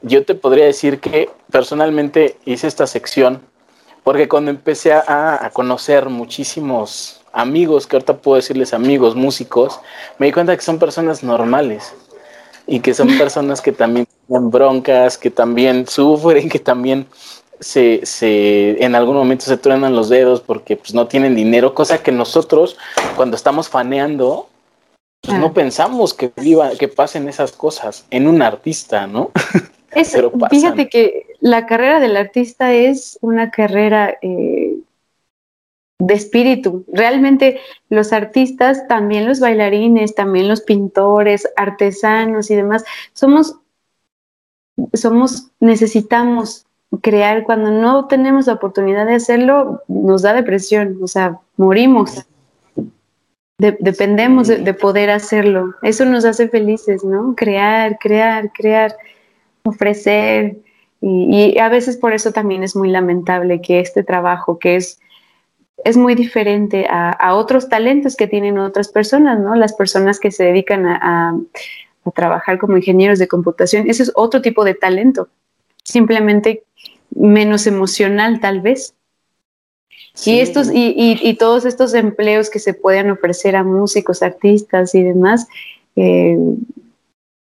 [0.00, 3.42] yo te podría decir que personalmente hice esta sección
[4.04, 9.80] porque cuando empecé a, a, conocer muchísimos amigos, que ahorita puedo decirles amigos, músicos,
[10.18, 11.94] me di cuenta que son personas normales
[12.66, 17.06] y que son personas que también tienen broncas, que también sufren, que también
[17.60, 22.02] se, se, en algún momento se truenan los dedos porque pues, no tienen dinero, cosa
[22.02, 22.76] que nosotros
[23.16, 24.48] cuando estamos faneando,
[25.20, 29.30] pues, no pensamos que viva, que pasen esas cosas en un artista, ¿no?
[30.50, 34.65] fíjate que la carrera del artista es una carrera eh,
[35.98, 36.84] de espíritu.
[36.92, 43.56] Realmente los artistas, también los bailarines, también los pintores, artesanos y demás, somos,
[44.92, 46.66] somos, necesitamos
[47.02, 52.26] crear, cuando no tenemos la oportunidad de hacerlo, nos da depresión, o sea, morimos.
[53.58, 55.74] dependemos de, poder hacerlo.
[55.82, 57.34] Eso nos hace felices, ¿no?
[57.34, 58.94] Crear, crear, crear,
[59.64, 60.58] ofrecer.
[61.00, 65.00] y, a veces por eso también es muy lamentable que este trabajo, que es
[65.86, 69.54] es muy diferente a, otros talentos que tienen otras personas, ¿no?
[69.54, 71.38] Las personas que se dedican a,
[72.14, 75.28] trabajar como ingenieros de computación, ese es otro tipo de talento,
[75.82, 76.62] simplemente
[77.10, 78.94] menos emocional tal vez.
[80.24, 85.46] Y, estos, y, todos estos empleos que se pueden ofrecer a músicos, artistas y demás,
[85.94, 86.36] eh,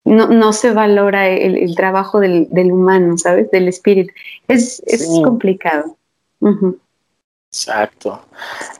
[0.04, 3.50] no, se valora el, trabajo del, humano, ¿sabes?
[3.52, 4.12] Del espíritu.
[4.48, 4.82] Es,
[5.22, 5.96] complicado.
[7.52, 8.22] Exacto.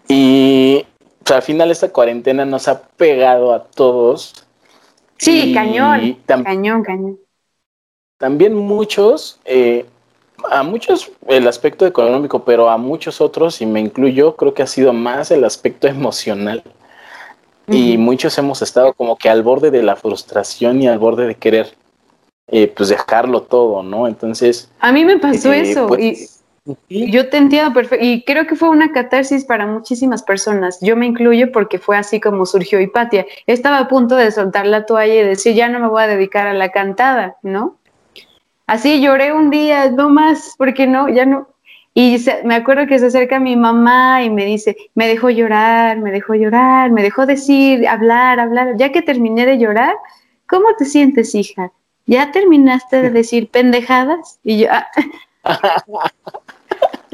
[0.08, 0.84] Y
[1.30, 4.46] al final esta cuarentena nos ha pegado a todos.
[5.18, 7.18] Sí, cañón, cañón, cañón.
[8.18, 9.84] También muchos, eh,
[10.50, 14.66] a muchos el aspecto económico, pero a muchos otros, y me incluyo, creo que ha
[14.66, 16.62] sido más el aspecto emocional.
[17.68, 21.36] Y muchos hemos estado como que al borde de la frustración y al borde de
[21.36, 21.74] querer
[22.48, 24.08] eh, pues dejarlo todo, ¿no?
[24.08, 24.70] Entonces...
[24.80, 26.41] A mí me pasó eh, eso pues, y
[26.88, 30.78] yo te entiendo perfecto y creo que fue una catarsis para muchísimas personas.
[30.80, 33.26] Yo me incluyo porque fue así como surgió Hipatia.
[33.46, 36.46] Estaba a punto de soltar la toalla y decir, ya no me voy a dedicar
[36.46, 37.78] a la cantada, ¿no?
[38.66, 41.48] Así lloré un día, no más, porque no, ya no.
[41.94, 46.10] Y me acuerdo que se acerca mi mamá y me dice, me dejó llorar, me
[46.10, 48.76] dejó llorar, me dejó decir, hablar, hablar.
[48.76, 49.94] Ya que terminé de llorar,
[50.46, 51.72] ¿cómo te sientes, hija?
[52.06, 54.38] ¿Ya terminaste de decir pendejadas?
[54.44, 54.86] Y yo, ah.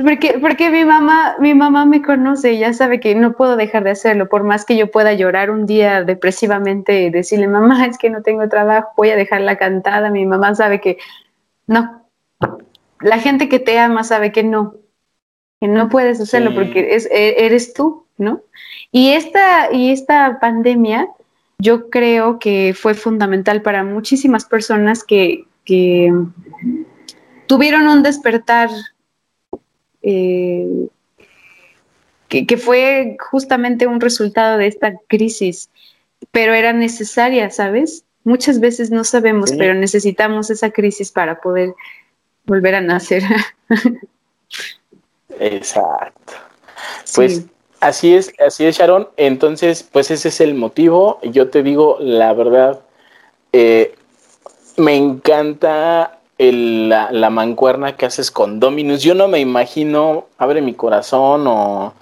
[0.02, 3.84] porque, porque mi mamá, mi mamá me conoce y ya sabe que no puedo dejar
[3.84, 7.98] de hacerlo, por más que yo pueda llorar un día depresivamente y decirle, mamá, es
[7.98, 10.98] que no tengo trabajo, voy a dejar la cantada, mi mamá sabe que
[11.66, 12.06] no,
[13.00, 14.74] la gente que te ama sabe que no,
[15.60, 18.42] que no puedes hacerlo porque es, e, eres tú, ¿no?
[18.90, 21.08] Y esta, y esta pandemia
[21.58, 26.12] yo creo que fue fundamental para muchísimas personas que, que
[27.46, 28.70] tuvieron un despertar
[30.10, 30.88] eh,
[32.28, 35.68] que, que, fue justamente un resultado de esta crisis,
[36.30, 38.04] pero era necesaria, ¿sabes?
[38.24, 41.74] Muchas veces no sabemos, pero necesitamos esa crisis para poder
[42.44, 43.22] volver a nacer.
[45.38, 46.32] Exacto.
[47.14, 47.44] Pues
[47.80, 49.08] así es, así es, Sharon.
[49.18, 51.20] Entonces, pues ese es el motivo.
[51.22, 52.80] Yo te digo, la verdad,
[53.52, 53.94] eh,
[54.78, 59.02] me encanta la, la, mancuerna que haces con Dominus.
[59.02, 61.94] Yo no me imagino, abre mi corazón o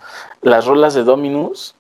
[0.43, 1.75] las rolas de Dominus,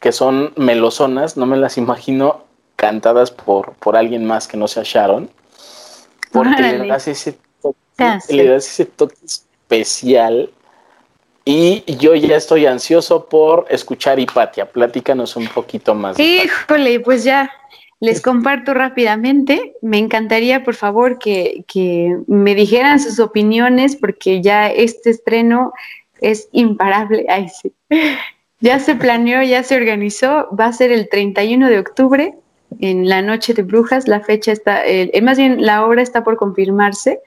[0.00, 2.44] que son melosonas, no me las imagino
[2.76, 5.30] cantadas por, por alguien más que no sea Sharon.
[6.32, 7.38] Porque le das ese
[8.28, 10.50] le das ese toque especial.
[11.44, 14.66] Y yo ya estoy ansioso por escuchar Hipatia.
[14.66, 16.18] Platícanos un poquito más.
[16.18, 17.50] Híjole, pues ya
[18.02, 19.74] les comparto rápidamente.
[19.80, 25.72] Me encantaría, por favor, que, que, me dijeran sus opiniones, porque ya este estreno
[26.20, 27.24] es imparable.
[27.30, 27.72] Ay, sí.
[28.60, 30.48] Ya se planeó, ya se organizó.
[30.54, 32.34] Va a ser el 31 de octubre,
[32.80, 34.06] en la Noche de Brujas.
[34.06, 37.20] La fecha está, eh, más bien la obra está por confirmarse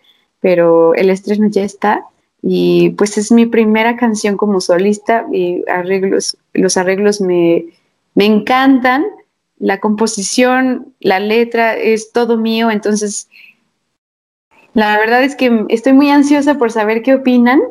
[0.45, 2.05] pero el estreno ya está
[2.39, 7.65] y pues es mi primera canción como solista y arreglos, los arreglos me,
[8.13, 9.05] me encantan,
[9.57, 13.29] la composición, la letra es todo mío, entonces
[14.73, 17.61] la verdad es que estoy muy ansiosa por saber qué opinan.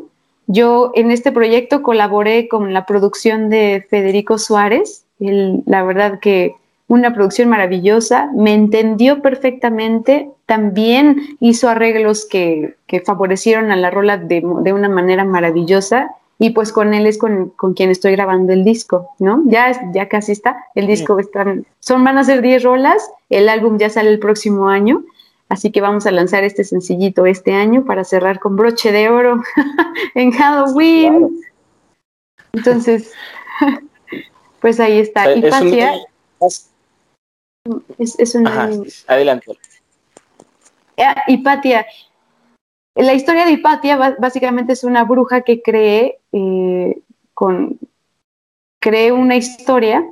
[0.47, 6.55] Yo en este proyecto colaboré con la producción de Federico Suárez, la verdad que
[6.87, 14.45] una producción maravillosa, me entendió perfectamente, también hizo arreglos que, favorecieron a la rola de,
[14.45, 19.43] una manera maravillosa y pues con él es con, quien estoy grabando el disco, ¿no?
[19.47, 21.17] Ya, ya casi está, el disco
[21.81, 25.05] son, van a ser 10 rolas, el álbum ya sale el próximo año,
[25.49, 29.43] así que vamos a lanzar este sencillito este año para cerrar con broche de oro
[30.15, 31.41] en Halloween.
[32.53, 33.13] Entonces,
[34.61, 35.33] pues ahí está.
[35.35, 35.45] y
[37.99, 38.71] es, una...
[39.07, 39.59] adelante.
[40.99, 41.87] Ah, Hipatia.
[42.95, 47.79] La historia de Hipatia básicamente es una bruja que cree eh, con
[48.81, 50.07] cree una historia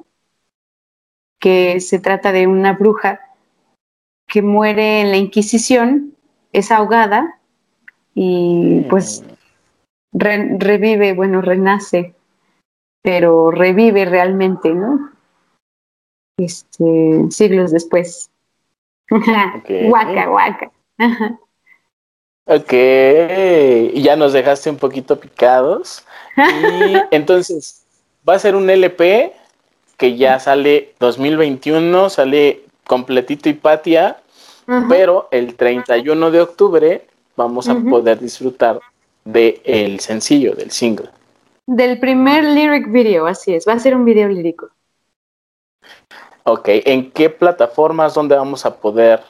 [1.38, 3.20] que se trata de una bruja
[4.26, 6.14] que muere en la Inquisición,
[6.52, 7.38] es ahogada
[8.14, 9.24] y pues
[10.12, 12.14] revive, bueno, renace,
[13.02, 15.12] pero revive realmente, ¿no?
[16.36, 18.30] este, siglos después.
[19.08, 20.72] Guaca, guaca.
[22.44, 22.72] Ok,
[23.94, 26.04] ya nos dejaste un poquito picados.
[26.36, 27.84] Y entonces,
[28.28, 29.32] va a ser un LP
[29.96, 34.18] que ya sale 2021, sale completito Hipatia,
[34.88, 38.80] pero el 31 de octubre vamos a poder disfrutar
[39.24, 41.10] del el sencillo, del single.
[41.66, 44.70] Del primer lyric video, así es, va a ser un video lírico.
[46.44, 49.20] Ok, ¿en qué plataformas donde vamos a poder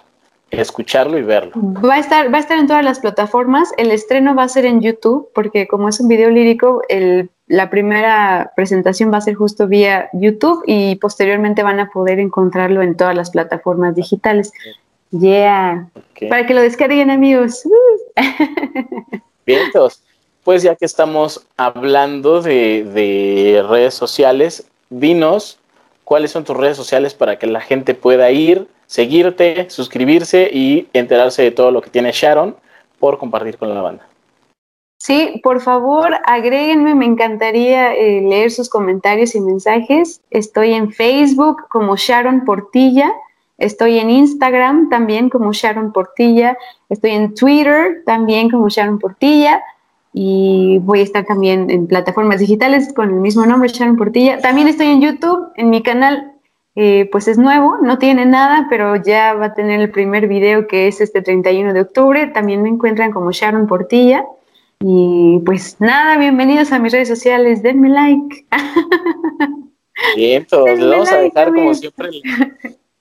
[0.60, 1.52] escucharlo y verlo?
[1.56, 3.72] Va a estar, va a estar en todas las plataformas.
[3.78, 7.70] El estreno va a ser en YouTube, porque como es un video lírico, el, la
[7.70, 12.96] primera presentación va a ser justo vía YouTube y posteriormente van a poder encontrarlo en
[12.96, 14.52] todas las plataformas digitales.
[15.10, 15.88] Yeah.
[16.28, 17.62] Para que lo descarguen, amigos.
[19.46, 20.02] Bien, entonces,
[20.44, 25.58] pues ya que estamos hablando de, de redes sociales, dinos
[26.04, 31.42] cuáles son tus redes sociales para que la gente pueda ir, seguirte, suscribirse y enterarse
[31.42, 32.54] de todo lo que tiene Sharon
[33.00, 34.06] por compartir con la banda.
[34.98, 40.20] Sí, por favor, agréguenme, me encantaría eh, leer sus comentarios y mensajes.
[40.30, 43.10] Estoy en Facebook como Sharon Portilla,
[43.56, 46.58] estoy en Instagram también como Sharon Portilla,
[46.90, 49.62] estoy en Twitter también como Sharon Portilla
[50.12, 54.38] y voy a estar también en plataformas digitales con el mismo nombre, Sharon Portilla.
[54.42, 56.31] También estoy en YouTube, en mi canal,
[56.74, 60.66] eh, pues es nuevo, no tiene nada, pero ya va a tener el primer video
[60.66, 62.28] que es este 31 de octubre.
[62.28, 64.24] También me encuentran como Sharon Portilla.
[64.80, 68.46] Y pues nada, bienvenidos a mis redes sociales, denme like.
[70.16, 72.10] Bien, todos les Denle vamos a dejar como siempre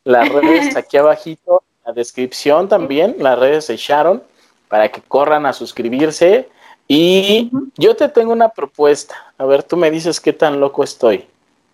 [0.03, 4.22] las redes aquí abajito, la descripción también, las redes de Sharon,
[4.67, 6.49] para que corran a suscribirse.
[6.88, 9.15] Y yo te tengo una propuesta.
[9.38, 11.26] A ver, tú me dices qué tan loco estoy.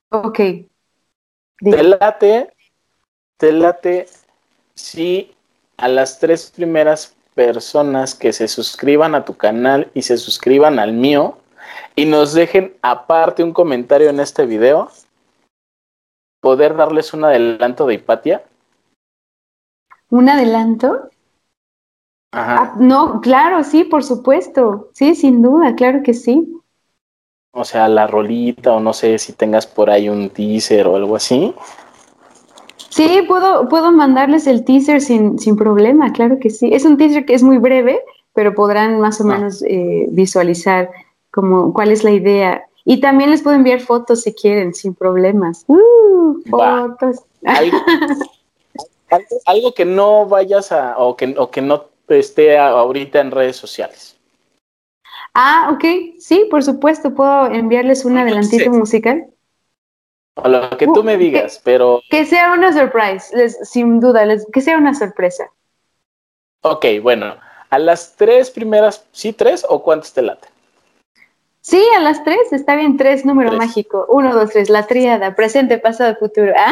[0.10, 0.40] Ok.
[1.60, 2.54] Te late,
[3.38, 4.08] te late
[4.76, 5.36] si
[5.78, 10.94] a las tres primeras personas que se suscriban a tu canal y se suscriban al
[10.94, 11.38] mío
[11.96, 14.90] y nos dejen aparte un comentario en este video,
[16.42, 18.44] poder darles un adelanto de Hipatia.
[20.10, 21.10] ¿Un adelanto?
[22.32, 22.58] Ajá.
[22.60, 24.90] Ah, no, claro, sí, por supuesto.
[24.94, 26.57] Sí, sin duda, claro que sí.
[27.52, 31.16] O sea, la rolita o no sé si tengas por ahí un teaser o algo
[31.16, 31.54] así.
[32.90, 36.70] Sí, puedo, puedo mandarles el teaser sin, sin problema, claro que sí.
[36.74, 38.02] Es un teaser que es muy breve,
[38.34, 39.28] pero podrán más o Ah.
[39.28, 40.90] menos eh, visualizar
[41.32, 42.64] como cuál es la idea.
[42.86, 45.66] Y también les puedo enviar fotos si quieren, sin problemas.
[45.68, 47.18] Uh, fotos.
[47.46, 47.78] algo,
[49.46, 54.17] algo- que no vayas a, o que, o que no esté ahorita en redes sociales.
[55.40, 55.84] Ah, ok,
[56.20, 58.78] sí, por supuesto, puedo enviarles un adelantito sí.
[58.80, 59.28] musical.
[60.36, 64.26] O lo que tú Uh, me digas, pero Que sea una surprise, les- sin duda,
[64.26, 65.52] les- que sea una sorpresa.
[66.62, 67.36] ok, bueno,
[67.70, 70.48] a las tres primeras, ¿sí tres o cuántos te late?
[71.62, 73.60] Sí, a las tres, está bien, tres, número Tres.
[73.60, 74.06] mágico.
[74.10, 76.54] Uno, dos, tres, la tríada, presente, pasado, futuro.
[76.58, 76.72] Ah.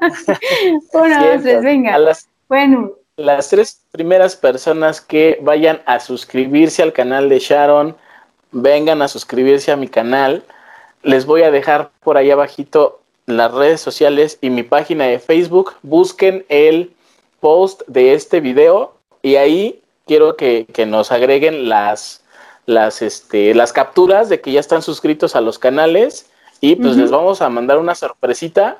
[0.92, 1.94] Uno, dos, tres, venga.
[1.94, 7.96] A las, Bueno, las tres primeras personas que vayan a suscribirse al canal de Sharon,
[8.50, 10.42] vengan a suscribirse a mi canal.
[11.02, 15.74] Les voy a dejar por ahí abajito las redes sociales y mi página de Facebook.
[15.82, 16.92] Busquen el
[17.40, 22.24] post de este video y ahí quiero que, que nos agreguen las,
[22.66, 27.10] las, este, las capturas de que ya están suscritos a los canales y pues les
[27.10, 28.78] vamos a mandar una sorpresita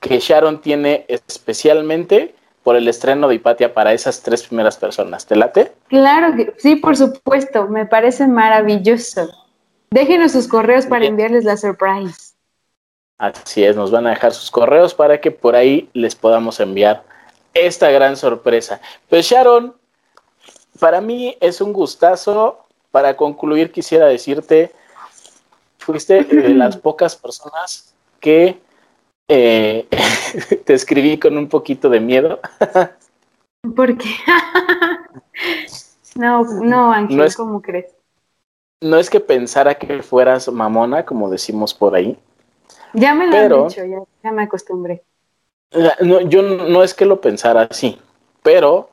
[0.00, 2.34] que Sharon tiene especialmente
[2.66, 5.24] por el estreno de Hipatia para esas tres primeras personas.
[5.24, 5.72] ¿Te late?
[5.86, 9.30] claro que sí, por supuesto, me parece maravilloso.
[9.88, 11.12] Déjenos sus correos para Bien.
[11.12, 12.34] enviarles la surprise.
[13.18, 17.04] Así es, nos van a dejar sus correos para que por ahí les podamos enviar
[17.54, 18.80] esta gran sorpresa.
[19.08, 19.72] Pues Sharon,
[20.80, 22.66] para mí es un gustazo.
[22.90, 24.72] Para concluir, quisiera decirte,
[25.78, 28.58] fuiste de las pocas personas que
[29.28, 29.86] eh,
[30.64, 32.40] te escribí con un poquito de miedo.
[33.74, 34.08] ¿Por qué?
[36.16, 37.86] no, no, Ángel, No es- ¿cómo crees?
[38.82, 42.18] No es que pensara que fueras mamona, como decimos por ahí.
[42.92, 45.02] Ya me lo Pero- han dicho, ya, ya me acostumbré.
[46.00, 47.98] No, yo no es que lo pensara así,
[48.42, 48.90] pero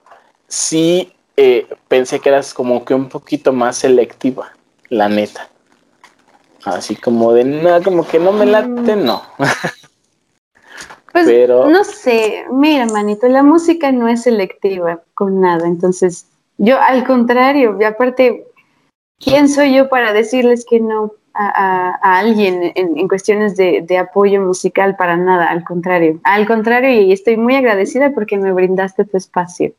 [0.47, 4.51] sí eh, pensé que eras como que un poquito más selectiva,
[4.89, 5.49] la neta.
[6.65, 9.21] Así como de, no, como que no me late, no.
[11.13, 16.77] Pues Pero- no sé, mira, manito, la música no es selectiva con nada, entonces yo
[16.81, 18.45] al contrario, y aparte,
[19.23, 23.81] ¿quién soy yo para decirles que no a, a- a alguien en, en cuestiones de,
[23.87, 25.49] de apoyo musical para nada?
[25.51, 29.71] Al contrario, al contrario, y estoy muy agradecida porque me brindaste tu espacio.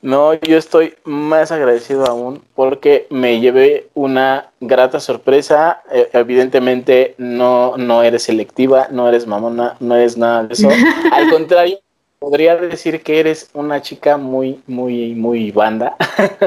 [0.00, 5.82] No, yo estoy más agradecido aún porque me llevé una grata sorpresa.
[5.90, 10.68] Eh, evidentemente no, no eres selectiva, no eres mamona, no eres nada de eso.
[11.12, 11.80] Al contrario,
[12.18, 15.96] podría decir que eres una chica muy, muy, muy banda,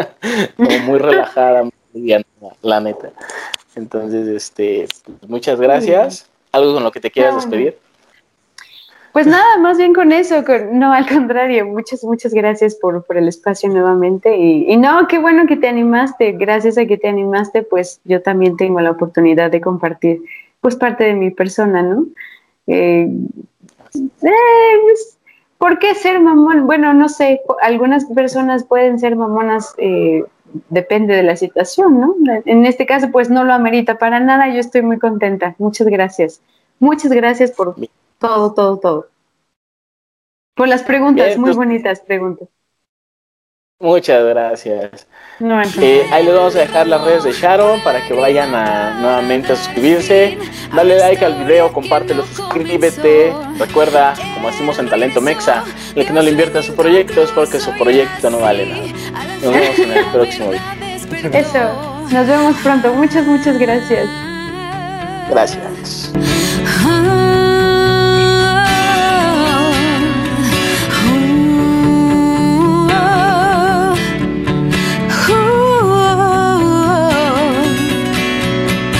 [0.55, 2.23] como muy relajada, muy
[2.61, 3.11] la neta.
[3.75, 6.27] Entonces, este, pues, muchas gracias.
[6.51, 7.77] ¿Algo con lo que te quieras despedir?
[9.13, 13.69] Pues nada, más bien con eso, no, al contrario, muchas, muchas gracias por, el espacio
[13.69, 14.37] nuevamente.
[14.37, 18.55] Y, no, qué bueno que te animaste, gracias a que te animaste, pues yo también
[18.55, 20.21] tengo la oportunidad de compartir
[20.61, 22.05] pues parte de mi persona, ¿no?
[22.67, 23.09] Eh,
[23.93, 25.17] eh, pues,
[25.57, 26.65] ¿Por qué ser mamón?
[26.65, 30.23] Bueno, no sé, algunas personas pueden ser mamonas, eh,
[30.69, 32.15] depende de la situación, ¿no?
[32.45, 35.55] En este caso, pues no lo amerita para nada, yo estoy muy contenta.
[35.59, 36.41] Muchas gracias.
[36.79, 37.75] Muchas gracias por
[38.21, 39.07] todo, todo, todo.
[40.55, 42.47] Por las preguntas, muy pues, bonitas preguntas.
[43.79, 45.07] Muchas gracias.
[45.79, 49.53] Eh, ahí les vamos a dejar las redes de Sharon para que vayan a, nuevamente
[49.53, 50.37] a suscribirse.
[50.75, 53.33] Dale like al video, compártelo, suscríbete.
[53.57, 55.63] Recuerda, como decimos en Talento Mexa,
[55.95, 58.85] el que no le invierta a su proyecto es porque su proyecto no vale nada.
[59.41, 61.31] Nos vemos en el próximo video.
[61.33, 62.93] Eso, nos vemos pronto.
[62.93, 64.07] Muchas, muchas gracias.
[65.27, 66.11] Gracias.